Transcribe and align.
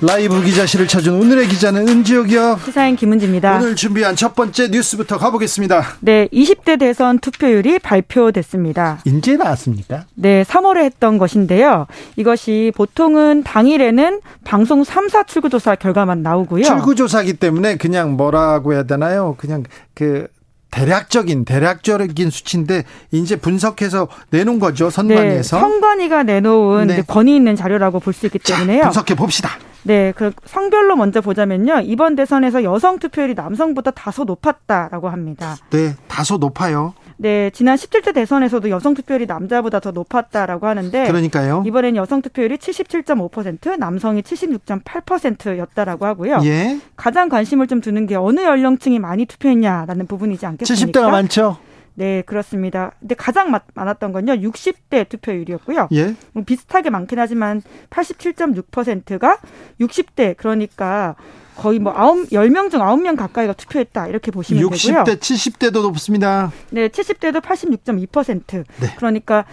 라이브 0.00 0.40
기자실을 0.44 0.86
찾은 0.86 1.12
오늘의 1.12 1.48
기자는 1.48 1.88
은지옥이요. 1.88 2.60
시사인 2.64 2.94
김은지입니다. 2.94 3.56
오늘 3.56 3.74
준비한 3.74 4.14
첫 4.14 4.36
번째 4.36 4.68
뉴스부터 4.68 5.18
가보겠습니다. 5.18 5.82
네, 6.00 6.28
20대 6.32 6.78
대선 6.78 7.18
투표율이 7.18 7.80
발표됐습니다. 7.80 9.00
인제 9.04 9.36
나왔습니까? 9.36 10.04
네, 10.14 10.44
3월에 10.44 10.84
했던 10.84 11.18
것인데요. 11.18 11.88
이것이 12.14 12.72
보통은 12.76 13.42
당일에는 13.42 14.20
방송 14.44 14.84
3사 14.84 15.26
출구조사 15.26 15.74
결과만 15.74 16.22
나오고요. 16.22 16.62
출구조사기 16.62 17.34
때문에 17.34 17.76
그냥 17.76 18.12
뭐라고 18.12 18.74
해야 18.74 18.84
되나요? 18.84 19.34
그냥 19.36 19.64
그 19.94 20.28
대략적인 20.70 21.44
대략적인 21.44 22.30
수치인데 22.30 22.84
이제 23.10 23.36
분석해서 23.36 24.08
내놓은 24.30 24.58
거죠 24.58 24.90
선관위에서 24.90 25.56
네, 25.56 25.60
선관위가 25.60 26.22
내놓은 26.24 26.86
네. 26.88 27.02
권위 27.06 27.36
있는 27.36 27.56
자료라고 27.56 28.00
볼 28.00 28.12
수 28.12 28.26
있기 28.26 28.38
때문에요. 28.40 28.82
자, 28.82 28.88
분석해 28.88 29.14
봅시다. 29.14 29.50
네, 29.84 30.12
그 30.16 30.32
성별로 30.44 30.96
먼저 30.96 31.20
보자면요. 31.20 31.80
이번 31.84 32.16
대선에서 32.16 32.64
여성 32.64 32.98
투표율이 32.98 33.34
남성보다 33.34 33.92
다소 33.92 34.24
높았다라고 34.24 35.08
합니다. 35.08 35.56
네, 35.70 35.94
다소 36.08 36.36
높아요. 36.36 36.94
네, 37.20 37.50
지난 37.50 37.76
17대 37.76 38.14
대선에서도 38.14 38.70
여성 38.70 38.94
투표율이 38.94 39.26
남자보다 39.26 39.80
더 39.80 39.90
높았다라고 39.90 40.66
하는데 40.66 41.06
그러니까요. 41.06 41.64
이번엔 41.66 41.96
여성 41.96 42.22
투표율이 42.22 42.56
77.5%, 42.58 43.76
남성이 43.76 44.22
76.8%였다라고 44.22 46.06
하고요. 46.06 46.40
예. 46.44 46.78
가장 46.96 47.28
관심을 47.28 47.66
좀 47.66 47.80
두는 47.80 48.06
게 48.06 48.14
어느 48.14 48.40
연령층이 48.40 49.00
많이 49.00 49.26
투표했냐라는 49.26 50.06
부분이지 50.06 50.46
않겠습니까? 50.46 51.00
70대가 51.00 51.10
많죠. 51.10 51.58
네, 51.98 52.22
그렇습니다. 52.22 52.92
근데 53.00 53.16
가장 53.16 53.50
많았던 53.74 54.12
건요, 54.12 54.34
60대 54.34 55.08
투표율이었고요. 55.08 55.88
예. 55.90 56.14
뭐 56.32 56.44
비슷하게 56.44 56.90
많긴 56.90 57.18
하지만 57.18 57.60
87.6%가 57.90 59.38
60대, 59.80 60.36
그러니까 60.36 61.16
거의 61.56 61.80
뭐 61.80 61.92
아홉 61.96 62.30
열 62.30 62.50
명 62.50 62.70
중 62.70 62.82
아홉 62.82 63.02
명 63.02 63.16
가까이가 63.16 63.52
투표했다 63.54 64.06
이렇게 64.06 64.30
보시면 64.30 64.62
60대, 64.62 64.86
되고요. 64.86 65.02
60대, 65.04 65.18
70대도 65.18 65.82
높습니다. 65.82 66.52
네, 66.70 66.86
70대도 66.86 67.40
86.2%. 67.42 68.64
네. 68.80 68.94
그러니까 68.96 69.44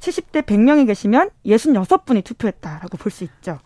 70대 0.00 0.42
100명이 0.42 0.86
계시면 0.86 1.30
66분이 1.44 2.24
투표했다라고 2.24 2.96
볼 2.96 3.10
수 3.10 3.24
있죠. 3.24 3.58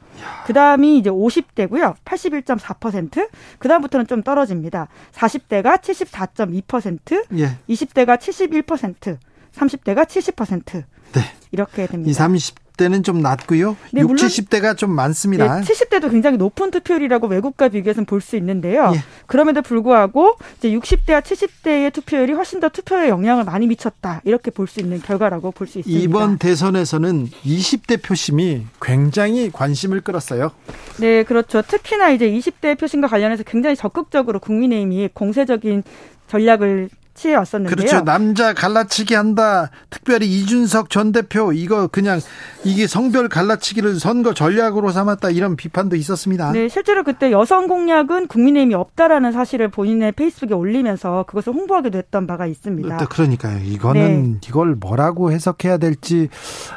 그 0.46 0.52
다음이 0.52 0.98
이제 0.98 1.10
50대고요. 1.10 1.94
81.4%. 2.04 3.28
그 3.58 3.68
다음부터는 3.68 4.06
좀 4.06 4.22
떨어집니다. 4.22 4.88
40대가 5.12 5.80
74.2%, 5.80 7.38
예. 7.38 7.58
20대가 7.68 8.18
71%, 8.18 9.18
30대가 9.52 10.06
70%. 10.06 10.84
네. 11.12 11.20
이렇게 11.50 11.86
됩니다. 11.86 12.10
20, 12.10 12.16
30 12.18 12.54
70대는 12.82 13.04
좀 13.04 13.20
낮고요. 13.20 13.76
네, 13.92 14.00
60, 14.00 14.06
물론, 14.06 14.16
70대가 14.16 14.76
좀 14.76 14.90
많습니다. 14.90 15.60
네, 15.60 15.62
70대도 15.62 16.10
굉장히 16.10 16.36
높은 16.36 16.70
투표율이라고 16.70 17.26
외국과 17.28 17.68
비교해서는 17.68 18.06
볼수 18.06 18.36
있는데요. 18.36 18.92
예. 18.94 19.00
그럼에도 19.26 19.62
불구하고 19.62 20.36
이제 20.58 20.70
60대와 20.70 21.22
70대의 21.22 21.92
투표율이 21.92 22.32
훨씬 22.32 22.60
더 22.60 22.68
투표에 22.68 23.08
영향을 23.08 23.44
많이 23.44 23.66
미쳤다. 23.66 24.20
이렇게 24.24 24.50
볼 24.50 24.66
수 24.72 24.80
있는 24.80 25.02
결과라고 25.02 25.50
볼 25.50 25.66
수 25.66 25.78
있습니다. 25.80 26.02
이번 26.02 26.38
대선에서는 26.38 27.28
20대 27.44 28.02
표심이 28.02 28.66
굉장히 28.80 29.50
관심을 29.52 30.00
끌었어요. 30.00 30.52
네, 30.98 31.22
그렇죠. 31.24 31.62
특히나 31.62 32.10
이제 32.10 32.30
20대 32.30 32.78
표심과 32.78 33.08
관련해서 33.08 33.42
굉장히 33.42 33.76
적극적으로 33.76 34.38
국민의힘이 34.40 35.10
공세적인 35.12 35.82
전략을 36.28 36.88
취해 37.14 37.34
왔었는데요. 37.34 37.76
그렇죠. 37.76 38.04
남자 38.04 38.54
갈라치기 38.54 39.14
한다. 39.14 39.70
특별히 39.90 40.26
이준석 40.26 40.88
전 40.88 41.12
대표 41.12 41.52
이거 41.52 41.86
그냥 41.86 42.20
이게 42.64 42.86
성별 42.86 43.28
갈라치기를 43.28 44.00
선거 44.00 44.32
전략으로 44.32 44.90
삼았다 44.90 45.30
이런 45.30 45.56
비판도 45.56 45.96
있었습니다. 45.96 46.52
네, 46.52 46.68
실제로 46.68 47.04
그때 47.04 47.30
여성 47.30 47.68
공약은 47.68 48.28
국민의힘이 48.28 48.74
없다라는 48.74 49.32
사실을 49.32 49.68
본인의 49.68 50.12
페이스북에 50.12 50.54
올리면서 50.54 51.24
그것을 51.28 51.52
홍보하기도 51.52 51.98
했던 51.98 52.26
바가 52.26 52.46
있습니다. 52.46 52.96
네, 52.96 53.04
그러니까요. 53.10 53.58
이거는 53.62 54.32
네. 54.32 54.38
이걸 54.48 54.74
뭐라고 54.74 55.32
해석해야 55.32 55.76
될지 55.76 56.28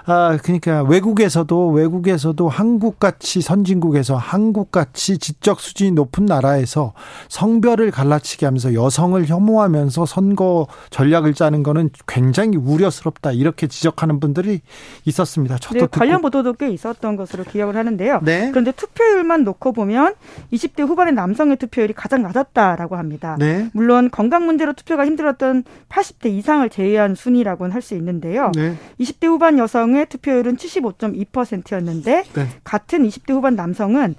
아 0.06 0.38
그러니까 0.44 0.84
외국에서도 0.84 1.69
외국에서도 1.69 2.50
한국 2.50 3.00
같이 3.00 3.41
선진국에서 3.41 4.17
한국 4.17 4.72
같이 4.72 5.17
지적 5.17 5.62
수준이 5.62 5.91
높은 5.91 6.25
나라에서 6.25 6.94
성별을 7.29 7.91
갈라치기 7.91 8.44
하면서 8.44 8.73
여성을 8.73 9.25
혐오하면서 9.25 10.06
선 10.06 10.25
선거 10.25 10.68
전략을 10.90 11.34
짜는 11.34 11.62
거는 11.63 11.91
굉장히 12.08 12.58
우려스럽다 12.58 13.31
이렇게 13.31 13.68
지적하는 13.68 14.19
분들이 14.19 14.62
있었습니다. 15.06 15.58
저도 15.59 15.80
네, 15.81 15.88
관련 15.91 16.22
보도도 16.22 16.53
꽤 16.53 16.69
있었던 16.69 17.16
것으로 17.16 17.44
기억을 17.44 17.78
하는데요. 17.78 18.22
네. 18.24 18.50
그런데 18.50 18.72
투표율만 18.72 19.44
놓고 19.44 19.72
보면 19.74 20.16
20대 20.52 20.88
후반의 20.88 21.14
남성의 21.14 21.58
투표율이 21.58 21.94
가장 21.94 22.24
낮았다라고 22.24 22.96
합니다. 22.96 23.35
네. 23.40 23.69
물론 23.74 24.09
건강 24.09 24.46
문제로 24.46 24.74
투표가 24.74 25.06
힘들었던 25.06 25.64
80대 25.90 26.28
이상을 26.28 26.68
제외한 26.69 27.16
순위라고는 27.16 27.74
할 27.74 27.85
수 27.85 27.94
있는데요. 27.94 28.52
네. 28.56 28.75
20대 29.00 29.28
후반 29.28 29.59
여성의 29.59 30.08
투표율은 30.08 30.56
75.2%였는데 30.56 32.24
같은 32.64 33.08
20대 33.08 33.31
후반 33.31 33.56
남성은 33.56 34.16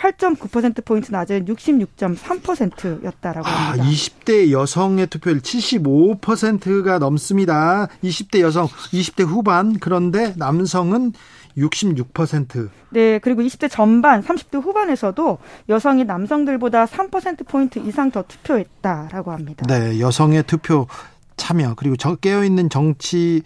8.9%포인트 0.00 1.12
낮은 1.12 1.44
66.3%였다라고 1.44 3.46
합니다. 3.46 3.84
아, 3.84 3.86
20대 3.86 4.50
여성의 4.50 5.08
투표율 5.08 5.40
75%가 5.40 6.98
넘습니다. 6.98 7.88
20대 8.02 8.40
여성, 8.40 8.66
20대 8.66 9.26
후반, 9.26 9.78
그런데 9.78 10.32
남성은 10.36 11.12
66%. 11.58 12.70
네, 12.90 13.18
그리고 13.18 13.42
20대 13.42 13.70
전반, 13.70 14.22
30대 14.22 14.62
후반에서도 14.62 15.38
여성이 15.68 16.04
남성들보다 16.04 16.86
3%포인트 16.86 17.78
이상 17.80 18.10
더 18.10 18.24
투표했다라고 18.26 19.32
합니다. 19.32 19.66
네, 19.68 20.00
여성의 20.00 20.44
투표 20.44 20.86
참여, 21.36 21.74
그리고 21.76 21.96
깨어있는 22.20 22.70
정치, 22.70 23.42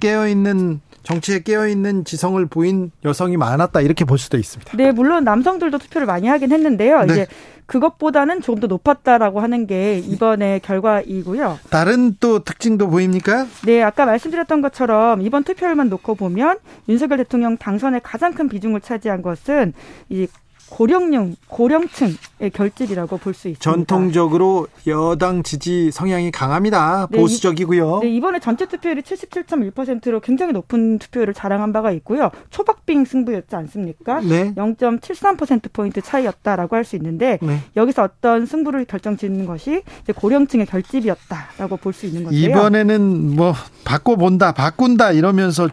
깨어있는 0.00 0.80
정치에 1.06 1.38
깨어있는 1.38 2.04
지성을 2.04 2.44
보인 2.46 2.90
여성이 3.04 3.36
많았다 3.36 3.80
이렇게 3.80 4.04
볼 4.04 4.18
수도 4.18 4.38
있습니다. 4.38 4.76
네, 4.76 4.90
물론 4.90 5.22
남성들도 5.22 5.78
투표를 5.78 6.04
많이 6.04 6.26
하긴 6.26 6.50
했는데요. 6.50 7.04
네. 7.04 7.12
이제 7.12 7.26
그것보다는 7.66 8.42
조금 8.42 8.60
더 8.60 8.66
높았다라고 8.66 9.38
하는 9.40 9.68
게 9.68 9.98
이번의 9.98 10.60
결과이고요. 10.60 11.60
다른 11.70 12.16
또 12.18 12.40
특징도 12.40 12.88
보입니까? 12.88 13.46
네, 13.66 13.82
아까 13.82 14.04
말씀드렸던 14.04 14.62
것처럼 14.62 15.22
이번 15.22 15.44
투표율만 15.44 15.88
놓고 15.90 16.16
보면 16.16 16.58
윤석열 16.88 17.18
대통령 17.18 17.56
당선에 17.56 18.00
가장 18.02 18.34
큰 18.34 18.48
비중을 18.48 18.80
차지한 18.80 19.22
것은 19.22 19.74
이 20.08 20.26
고령령 20.68 21.36
고령층의 21.48 22.50
결집이라고 22.52 23.18
볼 23.18 23.34
수 23.34 23.48
있습니다. 23.48 23.60
전통적으로 23.60 24.66
여당 24.86 25.42
지지 25.42 25.90
성향이 25.90 26.30
강합니다. 26.30 27.08
네, 27.10 27.18
보수적이고요. 27.18 28.00
네, 28.02 28.08
이번에 28.14 28.40
전체 28.40 28.66
투표율이 28.66 29.02
77.1%로 29.02 30.20
굉장히 30.20 30.52
높은 30.52 30.98
투표율을 30.98 31.34
자랑한 31.34 31.72
바가 31.72 31.90
있고요. 31.92 32.30
초박빙 32.50 33.04
승부였지 33.04 33.54
않습니까? 33.54 34.20
네. 34.20 34.54
0.73% 34.54 35.72
포인트 35.72 36.00
차이였다라고 36.00 36.74
할 36.76 36.84
수 36.86 36.96
있는데 36.96 37.38
네. 37.42 37.60
여기서 37.76 38.04
어떤 38.04 38.46
승부를 38.46 38.84
결정짓는 38.84 39.44
것이 39.46 39.82
이제 40.02 40.12
고령층의 40.12 40.66
결집이었다라고 40.66 41.76
볼 41.78 41.92
수 41.92 42.06
있는 42.06 42.24
건데요. 42.24 42.50
이번에는 42.50 43.36
뭐 43.36 43.54
바꿔 43.84 44.16
본다, 44.16 44.52
바꾼다 44.52 45.12
이러면서 45.12 45.68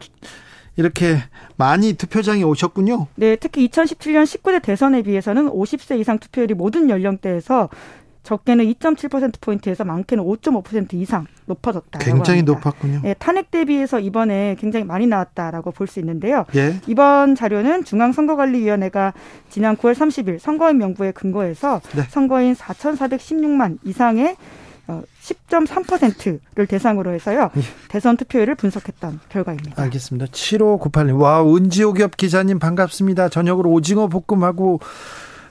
이렇게 0.75 1.17
많이 1.55 1.93
투표장에 1.93 2.43
오셨군요. 2.43 3.07
네, 3.15 3.35
특히 3.35 3.67
2017년 3.67 4.23
19대 4.23 4.61
대선에 4.61 5.01
비해서는 5.03 5.49
50세 5.49 5.99
이상 5.99 6.17
투표율이 6.19 6.53
모든 6.55 6.89
연령대에서 6.89 7.69
적게는 8.23 8.65
2.7%포인트에서 8.73 9.83
많게는 9.83 10.23
5.5% 10.23 10.93
이상 10.93 11.25
높아졌다. 11.45 11.99
굉장히 11.99 12.39
합니다. 12.39 12.53
높았군요. 12.53 13.01
네, 13.03 13.13
탄핵 13.15 13.51
대비해서 13.51 13.99
이번에 13.99 14.55
굉장히 14.57 14.85
많이 14.85 15.05
나왔다라고 15.07 15.71
볼 15.71 15.87
수 15.87 15.99
있는데요. 15.99 16.45
예. 16.55 16.79
이번 16.87 17.35
자료는 17.35 17.83
중앙선거관리위원회가 17.83 19.13
지난 19.49 19.75
9월 19.75 19.93
30일 19.93 20.39
선거인 20.39 20.77
명부에 20.77 21.11
근거해서 21.11 21.81
네. 21.95 22.03
선거인 22.09 22.53
4,416만 22.55 23.79
이상의 23.83 24.37
10.3%를 24.87 26.39
어, 26.57 26.65
대상으로 26.67 27.11
해서요. 27.13 27.49
예. 27.55 27.61
대선 27.87 28.17
투표율을 28.17 28.55
분석했던 28.55 29.19
결과입니다. 29.29 29.81
알겠습니다. 29.81 30.27
7598님. 30.27 31.19
와, 31.19 31.43
은지오겹 31.43 32.17
기자님 32.17 32.59
반갑습니다. 32.59 33.29
저녁으로 33.29 33.69
오징어 33.71 34.07
볶음하고 34.07 34.79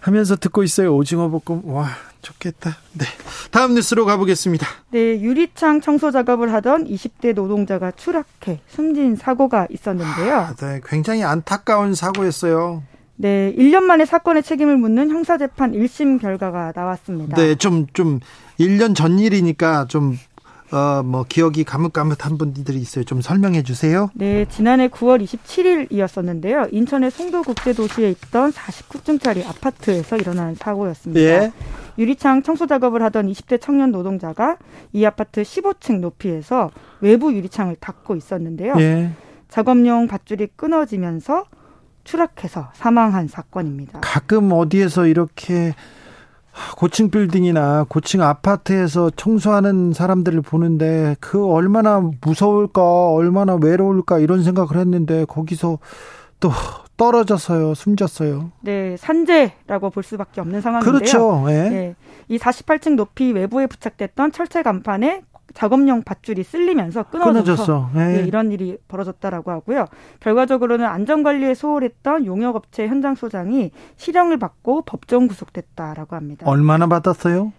하면서 0.01 0.37
듣고 0.37 0.63
있어요. 0.63 0.95
오징어 0.95 1.29
볶음. 1.29 1.63
와, 1.67 1.89
좋겠다. 2.23 2.77
네. 2.93 3.07
다음 3.51 3.75
뉴스로 3.75 4.05
가보겠습니다. 4.05 4.67
네, 4.91 5.21
유리창 5.21 5.81
청소 5.81 6.11
작업을 6.11 6.53
하던 6.55 6.85
20대 6.87 7.35
노동자가 7.35 7.91
추락해 7.93 8.61
숨진 8.69 9.17
사고가 9.17 9.67
있었는데요. 9.71 10.35
아, 10.37 10.55
네, 10.55 10.81
굉장히 10.87 11.25
안타까운 11.25 11.95
사고였어요. 11.95 12.83
네, 13.23 13.55
1년 13.57 13.85
만에 13.85 14.05
사건의 14.05 14.43
책임을 14.43 14.77
묻는 14.79 15.09
형사재판 15.09 15.75
1심 15.75 16.21
결과가 16.21 16.73
나왔습니다. 16.75 17.37
네, 17.37 17.55
좀, 17.55 17.87
좀, 17.93 18.19
1년 18.59 18.97
전 18.97 19.21
일이니까 19.21 19.87
좀 19.87 20.19
어, 20.73 21.05
뭐 21.05 21.25
기억이 21.29 21.63
가뭇가뭇한 21.63 22.37
분들이 22.37 22.79
있어요. 22.79 23.05
좀 23.05 23.21
설명해 23.21 23.63
주세요. 23.63 24.11
네, 24.15 24.45
지난해 24.47 24.89
9월 24.89 25.23
27일이었었는데요. 25.23 26.73
인천의 26.73 27.13
송도국제도시에 27.13 28.11
있던 28.11 28.51
49층짜리 28.51 29.47
아파트에서 29.47 30.17
일어난 30.17 30.57
사고였습니다. 30.57 31.21
예. 31.21 31.53
유리창 31.99 32.43
청소 32.43 32.67
작업을 32.67 33.03
하던 33.05 33.31
20대 33.31 33.61
청년 33.61 33.93
노동자가 33.93 34.57
이 34.93 35.05
아파트 35.05 35.43
15층 35.43 36.01
높이에서 36.01 36.73
외부 37.01 37.33
유리창을 37.33 37.77
닫고 37.79 38.17
있었는데요. 38.17 38.75
예. 38.79 39.11
작업용 39.49 40.09
밧줄이 40.09 40.49
끊어지면서 40.57 41.45
추락해서 42.05 42.69
사망한 42.75 43.29
사건입니다. 43.29 44.01
가끔 44.01 44.53
어디에서 44.53 45.07
이렇게 45.07 45.75
고층 46.77 47.11
빌딩이나 47.11 47.87
고층 47.89 48.23
아파트에서 48.23 49.11
청소하는 49.11 49.93
사람들을 49.93 50.43
보는데 50.43 51.17
그 51.21 51.47
얼마나 51.47 52.03
무서울까, 52.21 53.11
얼마나 53.11 53.55
외로울까 53.55 54.19
이런 54.19 54.43
생각을 54.43 54.77
했는데 54.77 55.25
거기서 55.25 55.79
또 56.41 56.51
떨어져서요, 56.97 57.75
숨졌어요. 57.75 58.53
네, 58.61 58.97
산재라고 58.97 59.91
볼 59.91 60.03
수밖에 60.03 60.41
없는 60.41 60.61
상황인데요. 60.61 60.93
그렇죠. 60.93 61.45
네. 61.47 61.71
네. 61.71 61.95
이 62.29 62.39
48층 62.39 62.97
높이 62.97 63.33
외부에 63.33 63.67
부착됐던 63.67 64.33
철제 64.33 64.63
간판에 64.63 65.23
작업용 65.55 66.03
밧줄이 66.03 66.43
쓸리면서 66.43 67.05
끊어져서 67.05 67.91
네. 67.95 68.19
네, 68.19 68.27
이런 68.27 68.53
일이 68.53 68.77
벌어졌다라고 68.89 69.51
하고요. 69.51 69.87
결과적으로는 70.21 70.85
안전관리에 70.87 71.55
소홀했던 71.55 72.27
용역업체 72.27 72.87
현장 72.89 73.15
소장이 73.15 73.71
실형을 73.97 74.39
받고 74.39 74.83
법정 74.83 75.29
구속됐다라고 75.29 76.17
합니다. 76.17 76.47
얼마나 76.49 76.87
받았어요? 76.87 77.53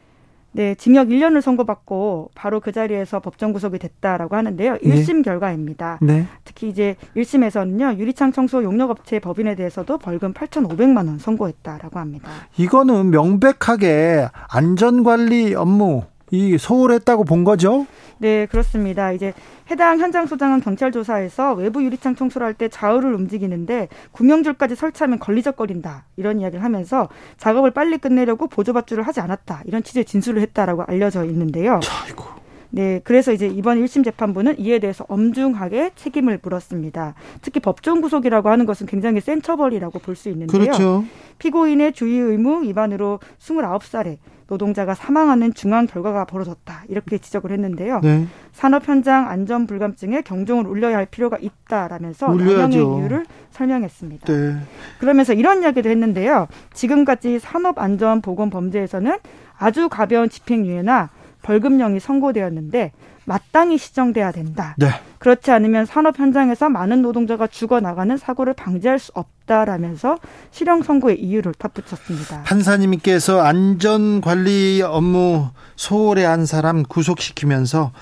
네, 0.55 0.75
징역 0.75 1.07
1년을 1.07 1.41
선고받고 1.41 2.29
바로 2.35 2.59
그 2.59 2.71
자리에서 2.71 3.19
법정 3.19 3.53
구속이 3.53 3.79
됐다라고 3.79 4.35
하는데요. 4.35 4.75
1심 4.75 5.17
네. 5.17 5.21
결과입니다. 5.23 5.97
네. 6.01 6.27
특히 6.45 6.69
이제 6.69 6.95
1심에서는요. 7.15 7.97
유리창 7.97 8.31
청소 8.31 8.63
용역업체 8.63 9.19
법인에 9.19 9.55
대해서도 9.55 9.97
벌금 9.97 10.31
8,500만 10.31 11.07
원 11.07 11.17
선고했다라고 11.17 11.99
합니다. 11.99 12.29
이거는 12.57 13.09
명백하게 13.09 14.27
안전관리 14.47 15.55
업무 15.55 16.03
이 16.33 16.57
소홀했다고 16.57 17.25
본 17.25 17.43
거죠? 17.43 17.85
네, 18.17 18.47
그렇습니다. 18.47 19.11
이제 19.11 19.33
해당 19.69 19.99
현장 19.99 20.25
소장은 20.25 20.61
경찰 20.61 20.91
조사에서 20.91 21.53
외부 21.53 21.83
유리창 21.83 22.15
청소를 22.15 22.47
할 22.47 22.53
때 22.55 22.69
좌우를 22.69 23.13
움직이는데 23.13 23.87
구명줄까지 24.13 24.75
설치하면 24.75 25.19
걸리적거린다 25.19 26.05
이런 26.17 26.39
이야기를 26.39 26.63
하면서 26.63 27.07
작업을 27.37 27.69
빨리 27.69 27.99
끝내려고 27.99 28.47
보조밧줄을 28.47 29.03
하지 29.03 29.19
않았다 29.19 29.61
이런 29.65 29.83
취지의 29.83 30.05
진술을 30.05 30.41
했다라고 30.41 30.83
알려져 30.87 31.23
있는데요. 31.25 31.79
아이고. 32.03 32.23
네, 32.71 32.99
그래서 33.03 33.31
이제 33.31 33.45
이번 33.45 33.79
1심 33.83 34.03
재판부는 34.03 34.59
이에 34.59 34.79
대해서 34.79 35.05
엄중하게 35.07 35.91
책임을 35.95 36.39
물었습니다. 36.41 37.13
특히 37.43 37.59
법정 37.59 38.01
구속이라고 38.01 38.49
하는 38.49 38.65
것은 38.65 38.87
굉장히 38.87 39.21
센 39.21 39.43
처벌이라고 39.43 39.99
볼 39.99 40.15
수 40.15 40.29
있는데요. 40.29 40.59
그렇죠. 40.59 41.05
피고인의 41.37 41.93
주의 41.93 42.17
의무 42.19 42.63
위반으로 42.63 43.19
29살에 43.39 44.17
노동자가 44.53 44.93
사망하는 44.93 45.53
중한 45.53 45.87
결과가 45.87 46.25
벌어졌다 46.25 46.83
이렇게 46.87 47.17
지적을 47.17 47.51
했는데요. 47.51 47.99
네. 48.01 48.27
산업 48.51 48.87
현장 48.87 49.29
안전 49.29 49.67
불감증에 49.67 50.21
경종을 50.21 50.67
울려야 50.67 50.97
할 50.97 51.05
필요가 51.05 51.37
있다라면서 51.39 52.27
영향의 52.27 52.77
이유를 52.77 53.25
설명했습니다. 53.51 54.31
네. 54.31 54.55
그러면서 54.99 55.33
이런 55.33 55.63
이야기도 55.63 55.89
했는데요. 55.89 56.47
지금까지 56.73 57.39
산업 57.39 57.79
안전 57.79 58.21
보건 58.21 58.49
범죄에서는 58.49 59.17
아주 59.57 59.89
가벼운 59.89 60.29
집행유예나 60.29 61.09
벌금형이 61.41 61.99
선고되었는데 61.99 62.91
마땅히 63.25 63.77
시정돼야 63.77 64.31
된다. 64.31 64.75
네. 64.77 64.87
그렇지 65.23 65.51
않으면 65.51 65.85
산업 65.85 66.19
현장에서 66.19 66.67
많은 66.67 67.01
노동자가 67.01 67.47
죽어나가는 67.47 68.17
사고를 68.17 68.53
방지할 68.53 68.99
수 68.99 69.13
없다라면서 69.15 70.17
실형 70.51 70.83
선고의 70.83 71.23
이유를 71.23 71.53
덧붙였습니다. 71.57 72.43
판사님께서 72.43 73.39
안전관리 73.39 74.81
업무 74.81 75.47
소홀히 75.77 76.23
한 76.23 76.45
사람 76.45 76.83
구속시키면서 76.83 77.93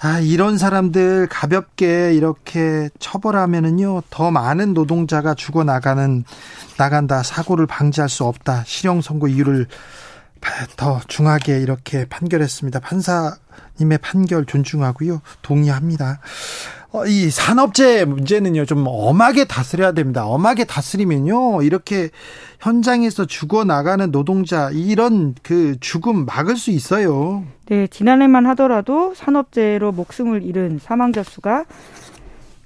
아, 0.00 0.18
이런 0.20 0.56
사람들 0.56 1.26
가볍게 1.28 2.14
이렇게 2.14 2.88
처벌하면은요, 2.98 4.04
더 4.08 4.30
많은 4.30 4.72
노동자가 4.72 5.34
죽어나가는, 5.34 6.24
나간다, 6.78 7.22
사고를 7.22 7.66
방지할 7.66 8.08
수 8.08 8.24
없다, 8.24 8.64
실형 8.64 9.02
선고 9.02 9.28
이유를 9.28 9.66
더 10.76 11.00
중하게 11.06 11.60
이렇게 11.60 12.06
판결했습니다. 12.06 12.80
판사 12.80 13.36
님의 13.80 13.98
판결 13.98 14.44
존중하고요. 14.44 15.22
동의합니다. 15.42 16.20
어, 16.92 17.06
이 17.06 17.30
산업재해 17.30 18.04
문제는요, 18.04 18.66
좀 18.66 18.84
엄하게 18.86 19.46
다스려야 19.46 19.92
됩니다. 19.92 20.26
엄하게 20.26 20.64
다스리면요, 20.64 21.62
이렇게 21.62 22.10
현장에서 22.60 23.24
죽어나가는 23.24 24.10
노동자, 24.10 24.70
이런 24.70 25.34
그 25.42 25.76
죽음 25.80 26.26
막을 26.26 26.56
수 26.56 26.70
있어요. 26.70 27.44
네, 27.66 27.86
지난해만 27.86 28.44
하더라도 28.48 29.14
산업재해로 29.14 29.92
목숨을 29.92 30.42
잃은 30.42 30.80
사망자 30.82 31.22
수가 31.22 31.64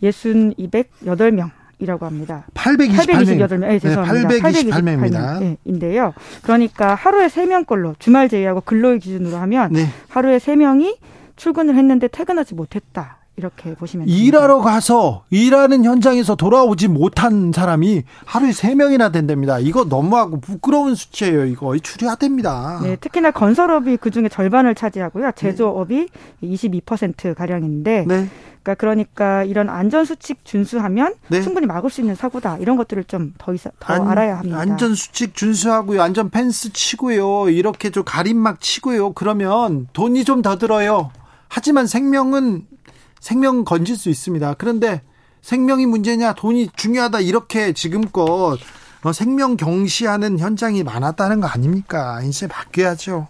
예순 0.02 0.54
208명. 0.54 1.50
이라고 1.78 2.06
합니다. 2.06 2.46
828명. 2.54 3.48
828명. 3.48 3.58
네, 3.60 3.78
죄송합니다. 3.78 4.28
네, 4.28 4.38
828명입니다. 4.40 5.40
네, 5.40 5.56
인데요. 5.64 6.14
그러니까 6.42 6.94
하루에 6.94 7.26
3명 7.26 7.66
걸로 7.66 7.94
주말 7.98 8.28
제외하고 8.28 8.62
근로일 8.62 8.98
기준으로 8.98 9.36
하면 9.36 9.72
네. 9.72 9.86
하루에 10.08 10.38
3명이 10.38 10.96
출근을 11.36 11.76
했는데 11.76 12.08
퇴근하지 12.08 12.54
못했다. 12.54 13.18
이렇게 13.38 13.74
보시면 13.74 14.06
됩니다. 14.06 14.24
일하러 14.24 14.60
가서 14.60 15.24
일하는 15.28 15.84
현장에서 15.84 16.36
돌아오지 16.36 16.88
못한 16.88 17.52
사람이 17.52 18.04
하루에 18.24 18.50
3명이나 18.50 19.12
된답니다. 19.12 19.58
이거 19.58 19.84
너무하고 19.84 20.40
부끄러운 20.40 20.94
수치예요. 20.94 21.44
이거 21.44 21.76
추려야 21.76 22.14
됩니다. 22.14 22.80
네, 22.82 22.96
특히나 22.96 23.32
건설업이 23.32 23.98
그중에 23.98 24.30
절반을 24.30 24.74
차지하고요. 24.74 25.32
제조업이 25.36 26.08
네. 26.40 26.48
22% 26.48 27.34
가량인데 27.34 28.06
네. 28.08 28.28
그러니까 28.74 28.74
그러니까 28.74 29.44
이런 29.44 29.68
안전 29.68 30.04
수칙 30.04 30.44
준수하면 30.44 31.14
네. 31.28 31.42
충분히 31.42 31.66
막을 31.66 31.90
수 31.90 32.00
있는 32.00 32.14
사고다 32.14 32.58
이런 32.58 32.76
것들을 32.76 33.04
좀더더 33.04 34.08
알아야 34.08 34.38
합니다. 34.38 34.58
안전 34.58 34.94
수칙 34.94 35.34
준수하고요, 35.34 36.02
안전 36.02 36.30
펜스 36.30 36.72
치고요, 36.72 37.48
이렇게 37.50 37.90
좀 37.90 38.02
가림막 38.04 38.60
치고요. 38.60 39.12
그러면 39.12 39.86
돈이 39.92 40.24
좀 40.24 40.42
더 40.42 40.58
들어요. 40.58 41.10
하지만 41.48 41.86
생명은 41.86 42.66
생명 43.20 43.64
건질 43.64 43.96
수 43.96 44.08
있습니다. 44.10 44.54
그런데 44.58 45.02
생명이 45.42 45.86
문제냐, 45.86 46.34
돈이 46.34 46.70
중요하다 46.76 47.20
이렇게 47.20 47.72
지금껏 47.72 48.58
어, 49.02 49.12
생명 49.12 49.56
경시하는 49.56 50.38
현장이 50.38 50.82
많았다는 50.82 51.40
거 51.40 51.46
아닙니까? 51.46 52.20
이제 52.22 52.46
바뀌어야죠. 52.48 53.28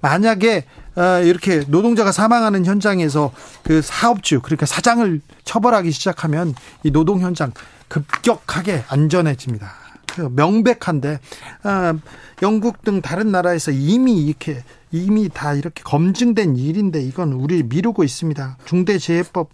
만약에 0.00 0.64
어, 0.96 1.20
이렇게 1.22 1.62
노동자가 1.68 2.12
사망하는 2.12 2.64
현장에서 2.64 3.32
그 3.62 3.82
사업주 3.82 4.40
그러니까 4.40 4.66
사장을 4.66 5.20
처벌하기 5.44 5.90
시작하면 5.90 6.54
이 6.82 6.90
노동 6.90 7.20
현장 7.20 7.52
급격하게 7.88 8.84
안전해집니다. 8.88 9.70
그 10.06 10.30
명백한데 10.34 11.20
어, 11.64 11.98
영국 12.42 12.82
등 12.82 13.02
다른 13.02 13.30
나라에서 13.30 13.70
이미 13.70 14.24
이렇게 14.24 14.62
이미 14.90 15.28
다 15.28 15.52
이렇게 15.52 15.82
검증된 15.82 16.56
일인데 16.56 17.02
이건 17.02 17.32
우리 17.32 17.62
미루고 17.62 18.02
있습니다. 18.02 18.56
중대재해법 18.64 19.50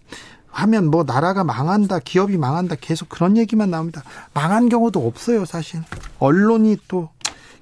하면 0.52 0.90
뭐 0.90 1.02
나라가 1.02 1.44
망한다, 1.44 1.98
기업이 2.00 2.36
망한다 2.36 2.76
계속 2.80 3.08
그런 3.08 3.36
얘기만 3.36 3.70
나옵니다. 3.70 4.02
망한 4.34 4.68
경우도 4.68 5.04
없어요, 5.04 5.46
사실. 5.46 5.80
언론이 6.18 6.76
또 6.88 7.08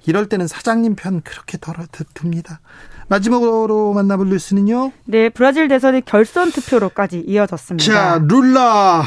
이럴 0.05 0.27
때는 0.27 0.47
사장님 0.47 0.95
편 0.95 1.21
그렇게 1.21 1.57
덜어 1.59 1.85
듭니다. 2.13 2.59
마지막으로 3.07 3.93
만나볼 3.93 4.29
뉴스는요? 4.29 4.91
네, 5.05 5.29
브라질 5.29 5.67
대선의 5.67 6.03
결선 6.03 6.51
투표로까지 6.51 7.19
이어졌습니다. 7.27 7.83
자, 7.83 8.25
룰라 8.25 9.03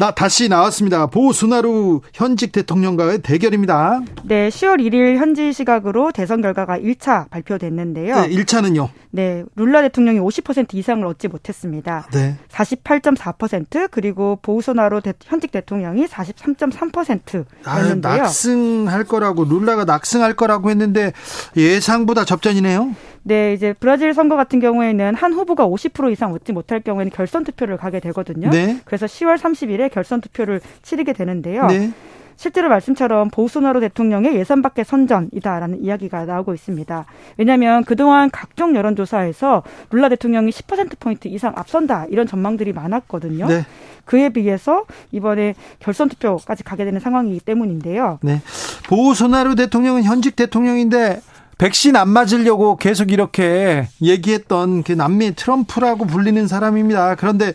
나 0.00 0.12
다시 0.12 0.48
나왔습니다. 0.48 1.08
보수나루 1.08 2.00
현직 2.14 2.52
대통령과의 2.52 3.20
대결입니다. 3.20 4.00
네, 4.24 4.48
10월 4.48 4.80
1일 4.80 5.18
현지 5.18 5.52
시각으로 5.52 6.10
대선 6.10 6.40
결과가 6.40 6.78
1차 6.78 7.28
발표됐는데요. 7.28 8.14
네, 8.14 8.30
1차는요. 8.30 8.88
네, 9.10 9.44
룰라 9.56 9.82
대통령이 9.82 10.18
50% 10.18 10.72
이상을 10.72 11.06
얻지 11.06 11.28
못했습니다. 11.28 12.06
네. 12.12 12.38
48.4% 12.48 13.88
그리고 13.90 14.38
보우소나로 14.40 15.02
현직 15.22 15.52
대통령이 15.52 16.06
43.3%였는데요. 16.06 18.14
아, 18.14 18.16
낙승할 18.16 19.04
거라고 19.04 19.44
룰라가 19.44 19.84
낙승할 19.84 20.32
거라고 20.32 20.70
했는데 20.70 21.12
예상보다 21.58 22.24
접전이네요. 22.24 22.94
네, 23.22 23.52
이제 23.52 23.74
브라질 23.78 24.14
선거 24.14 24.36
같은 24.36 24.60
경우에는 24.60 25.14
한 25.14 25.32
후보가 25.32 25.66
50% 25.66 26.10
이상 26.12 26.32
얻지 26.32 26.52
못할 26.52 26.80
경우에는 26.80 27.12
결선 27.12 27.44
투표를 27.44 27.76
가게 27.76 28.00
되거든요. 28.00 28.50
네. 28.50 28.80
그래서 28.84 29.06
10월 29.06 29.36
30일에 29.36 29.92
결선 29.92 30.20
투표를 30.20 30.60
치르게 30.82 31.12
되는데요. 31.12 31.66
네. 31.66 31.92
실제로 32.36 32.70
말씀처럼 32.70 33.28
보우소나로 33.28 33.80
대통령의 33.80 34.34
예산 34.34 34.62
밖의 34.62 34.86
선전이다라는 34.86 35.84
이야기가 35.84 36.24
나오고 36.24 36.54
있습니다. 36.54 37.04
왜냐하면 37.36 37.84
그동안 37.84 38.30
각종 38.30 38.74
여론조사에서 38.74 39.62
룰라 39.90 40.08
대통령이 40.08 40.50
10%포인트 40.50 41.28
이상 41.28 41.52
앞선다 41.54 42.06
이런 42.08 42.26
전망들이 42.26 42.72
많았거든요. 42.72 43.46
네. 43.46 43.66
그에 44.06 44.30
비해서 44.30 44.86
이번에 45.12 45.54
결선 45.80 46.08
투표까지 46.08 46.64
가게 46.64 46.86
되는 46.86 46.98
상황이기 46.98 47.40
때문인데요. 47.40 48.18
네. 48.22 48.40
보우소나로 48.88 49.54
대통령은 49.54 50.04
현직 50.04 50.34
대통령인데 50.34 51.20
백신 51.60 51.94
안 51.94 52.08
맞으려고 52.08 52.76
계속 52.76 53.12
이렇게 53.12 53.86
얘기했던 54.00 54.82
그 54.82 54.92
남미 54.92 55.34
트럼프라고 55.34 56.06
불리는 56.06 56.46
사람입니다. 56.46 57.16
그런데 57.16 57.52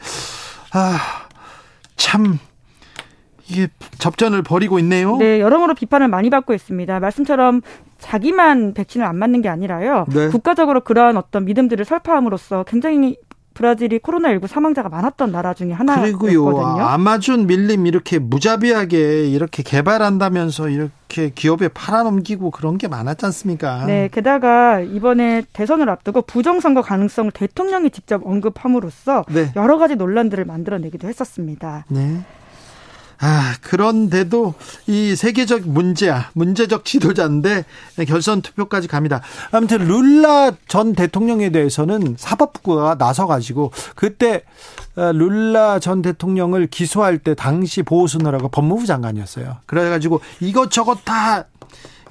아, 0.74 1.00
참 1.96 2.38
이게 3.48 3.68
접전을 3.98 4.44
벌이고 4.44 4.78
있네요. 4.80 5.18
네, 5.18 5.40
여러모로 5.40 5.74
비판을 5.74 6.08
많이 6.08 6.30
받고 6.30 6.54
있습니다. 6.54 7.00
말씀처럼 7.00 7.62
자기만 7.98 8.76
백신을 8.76 9.04
안 9.08 9.16
맞는 9.18 9.42
게 9.42 9.50
아니라요. 9.50 10.06
네. 10.14 10.28
국가적으로 10.28 10.82
그러한 10.82 11.18
어떤 11.18 11.46
믿음들을 11.46 11.84
설파함으로써 11.84 12.64
굉장히 12.66 13.18
브라질이 13.56 14.00
코로나19 14.00 14.48
사망자가 14.48 14.90
많았던 14.90 15.32
나라 15.32 15.54
중에 15.54 15.72
하나였거든요. 15.72 16.18
그리고요. 16.20 16.60
아마존 16.60 17.48
밀림 17.48 17.88
이렇게 17.88 18.20
무자비하게 18.20 19.28
이렇게 19.28 19.64
개발한다면서 19.64 20.70
이렇게 20.70 21.32
기업에 21.34 21.70
팔아넘기고 21.70 22.52
그런 22.52 22.78
게 22.78 22.88
많았지 22.88 23.26
않습니까? 23.26 23.86
네. 23.86 24.10
게다가 24.12 24.82
이번에 24.82 25.44
대선을 25.54 25.90
앞두고 25.90 26.24
부정선거 26.24 26.82
가능성을 26.82 27.32
대통령이 27.32 27.90
직접 27.90 28.22
언급함으로써 28.28 29.24
네. 29.30 29.52
여러 29.56 29.78
가지 29.78 29.96
논란들을 29.96 30.44
만들어내기도 30.46 31.08
했었습니다. 31.08 31.86
네. 31.88 32.22
아, 33.20 33.56
그런데도 33.62 34.54
이 34.88 35.16
세계적 35.16 35.68
문제야, 35.68 36.30
문제적 36.34 36.86
지도자인데 36.86 37.66
결선 38.08 38.42
투표까지 38.42 38.88
갑니다. 38.88 39.22
아무튼 39.52 39.88
룰라 39.88 40.52
전 40.68 40.94
대통령에 40.94 41.50
대해서는 41.50 42.16
사법부가 42.18 42.96
나서가지고 43.00 43.72
그때 43.96 44.44
어, 44.96 45.12
룰라 45.12 45.80
전 45.80 46.02
대통령을 46.02 46.68
기소할 46.68 47.18
때 47.20 47.36
당시 47.36 47.84
보호수노라고 47.84 48.50
법무부 48.50 48.86
장관이었어요. 48.86 49.58
그래가지고 49.66 50.22
이것저것 50.40 51.00
다 51.04 51.46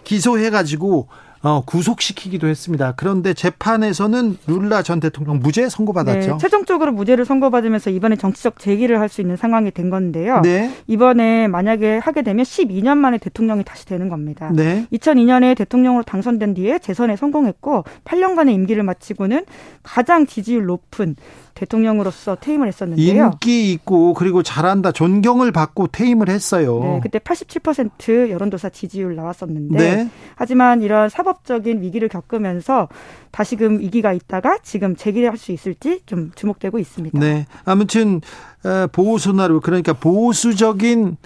기소해가지고 0.05 1.09
어, 1.45 1.63
구속시키기도 1.65 2.49
했습니다. 2.49 2.95
그런데 2.97 3.35
재판에서는 3.35 4.39
룰라 4.47 4.83
전 4.83 4.99
대통령 4.99 5.41
무죄 5.41 5.69
선고받았죠. 5.69 6.33
네, 6.33 6.39
최종적으로 6.41 6.93
무죄를 6.93 7.25
선고받으면서 7.25 7.91
이번에 7.91 8.17
정치적 8.17 8.59
재기를 8.59 8.99
할 9.01 9.05
수 9.15 9.21
있는 9.21 9.37
상황이 9.37 9.71
된 9.71 9.91
건데요. 9.91 10.41
네. 10.41 10.73
이번에 10.89 11.47
만약에 11.47 11.99
하게 11.99 12.23
되면 12.23 12.45
12년 12.45 12.97
만에 12.97 13.19
대통령이 13.19 13.63
다시 13.63 13.87
되는 13.87 14.09
겁니다. 14.09 14.51
네. 14.53 14.87
2002년에 14.93 15.57
대통령으로 15.57 16.03
당선된 16.03 16.55
뒤에 16.55 16.79
재선에 16.81 17.15
성공했고 17.17 17.85
8년간의 18.05 18.55
임기를 18.55 18.83
마치고는 18.83 19.45
가장 19.85 20.27
지지율 20.27 20.65
높은 20.67 21.15
대통령으로서 21.55 22.37
퇴임을 22.37 22.69
했었는데요. 22.69 23.25
인기 23.25 23.73
있고 23.73 24.15
그리고 24.15 24.43
잘한다 24.43 24.93
존경을 24.93 25.53
받고 25.53 25.89
퇴임을 25.89 26.29
했어요. 26.29 26.81
네, 26.81 27.01
그때 27.03 27.19
87% 27.19 28.31
여론조사 28.31 28.71
지지율 28.71 29.15
나왔었는데 29.15 29.79
네. 29.79 30.11
하지만 30.35 30.83
이런 30.83 31.09
사법적인 31.09 31.81
위기를 31.81 32.09
겪으면서 32.09 32.89
다시금 33.31 33.81
위기가 33.81 34.13
있다가 34.13 34.59
지금 34.63 34.97
재기할 34.97 35.37
수 35.37 35.53
있을지 35.53 36.01
좀 36.07 36.33
주목되고 36.35 36.79
있습니다. 36.79 37.19
네, 37.19 37.47
아무튼 37.65 38.21
어, 38.65 38.87
보수나루 38.93 39.61
그러니까 39.61 39.93
보수적인 39.93 41.17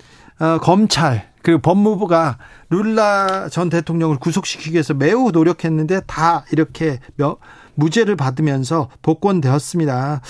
어, 0.40 0.58
검찰 0.60 1.28
그리고 1.42 1.60
법무부가 1.60 2.38
룰라 2.70 3.48
전 3.48 3.70
대통령을 3.70 4.18
구속시키기 4.18 4.72
위해서 4.72 4.92
매우 4.92 5.30
노력했는데 5.30 6.02
다 6.06 6.44
이렇게 6.52 6.98
몇 7.16 7.38
무죄를 7.78 8.16
받으면서 8.16 8.88
복권되었습니다. 9.02 10.20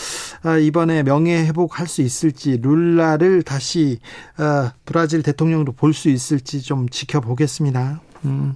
아, 0.43 0.57
이번에 0.57 1.02
명예 1.02 1.38
회복할 1.47 1.87
수 1.88 2.02
있을지 2.02 2.59
룰라를 2.62 3.43
다시 3.43 3.99
아, 4.37 4.73
브라질 4.85 5.23
대통령으로 5.23 5.73
볼 5.73 5.95
수 5.95 6.11
있을지 6.11 6.61
좀 6.62 6.88
지켜보겠습니다. 6.88 8.00
음, 8.26 8.55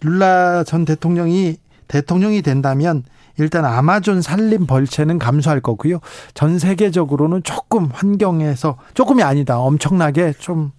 룰라 0.00 0.64
전 0.64 0.84
대통령이 0.84 1.56
대통령이 1.86 2.42
된다면 2.42 3.04
일단 3.38 3.64
아마존 3.64 4.20
산림 4.20 4.66
벌채는 4.66 5.18
감소할 5.18 5.60
거고요. 5.60 6.00
전 6.34 6.58
세계적으로는 6.58 7.42
조금 7.44 7.86
환경에서 7.92 8.76
조금이 8.94 9.22
아니다. 9.22 9.58
엄청나게 9.58 10.34
좀 10.38 10.72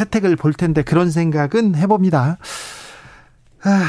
혜택을 0.00 0.36
볼 0.36 0.52
텐데 0.54 0.82
그런 0.82 1.10
생각은 1.10 1.74
해봅니다. 1.76 2.38
아, 3.64 3.84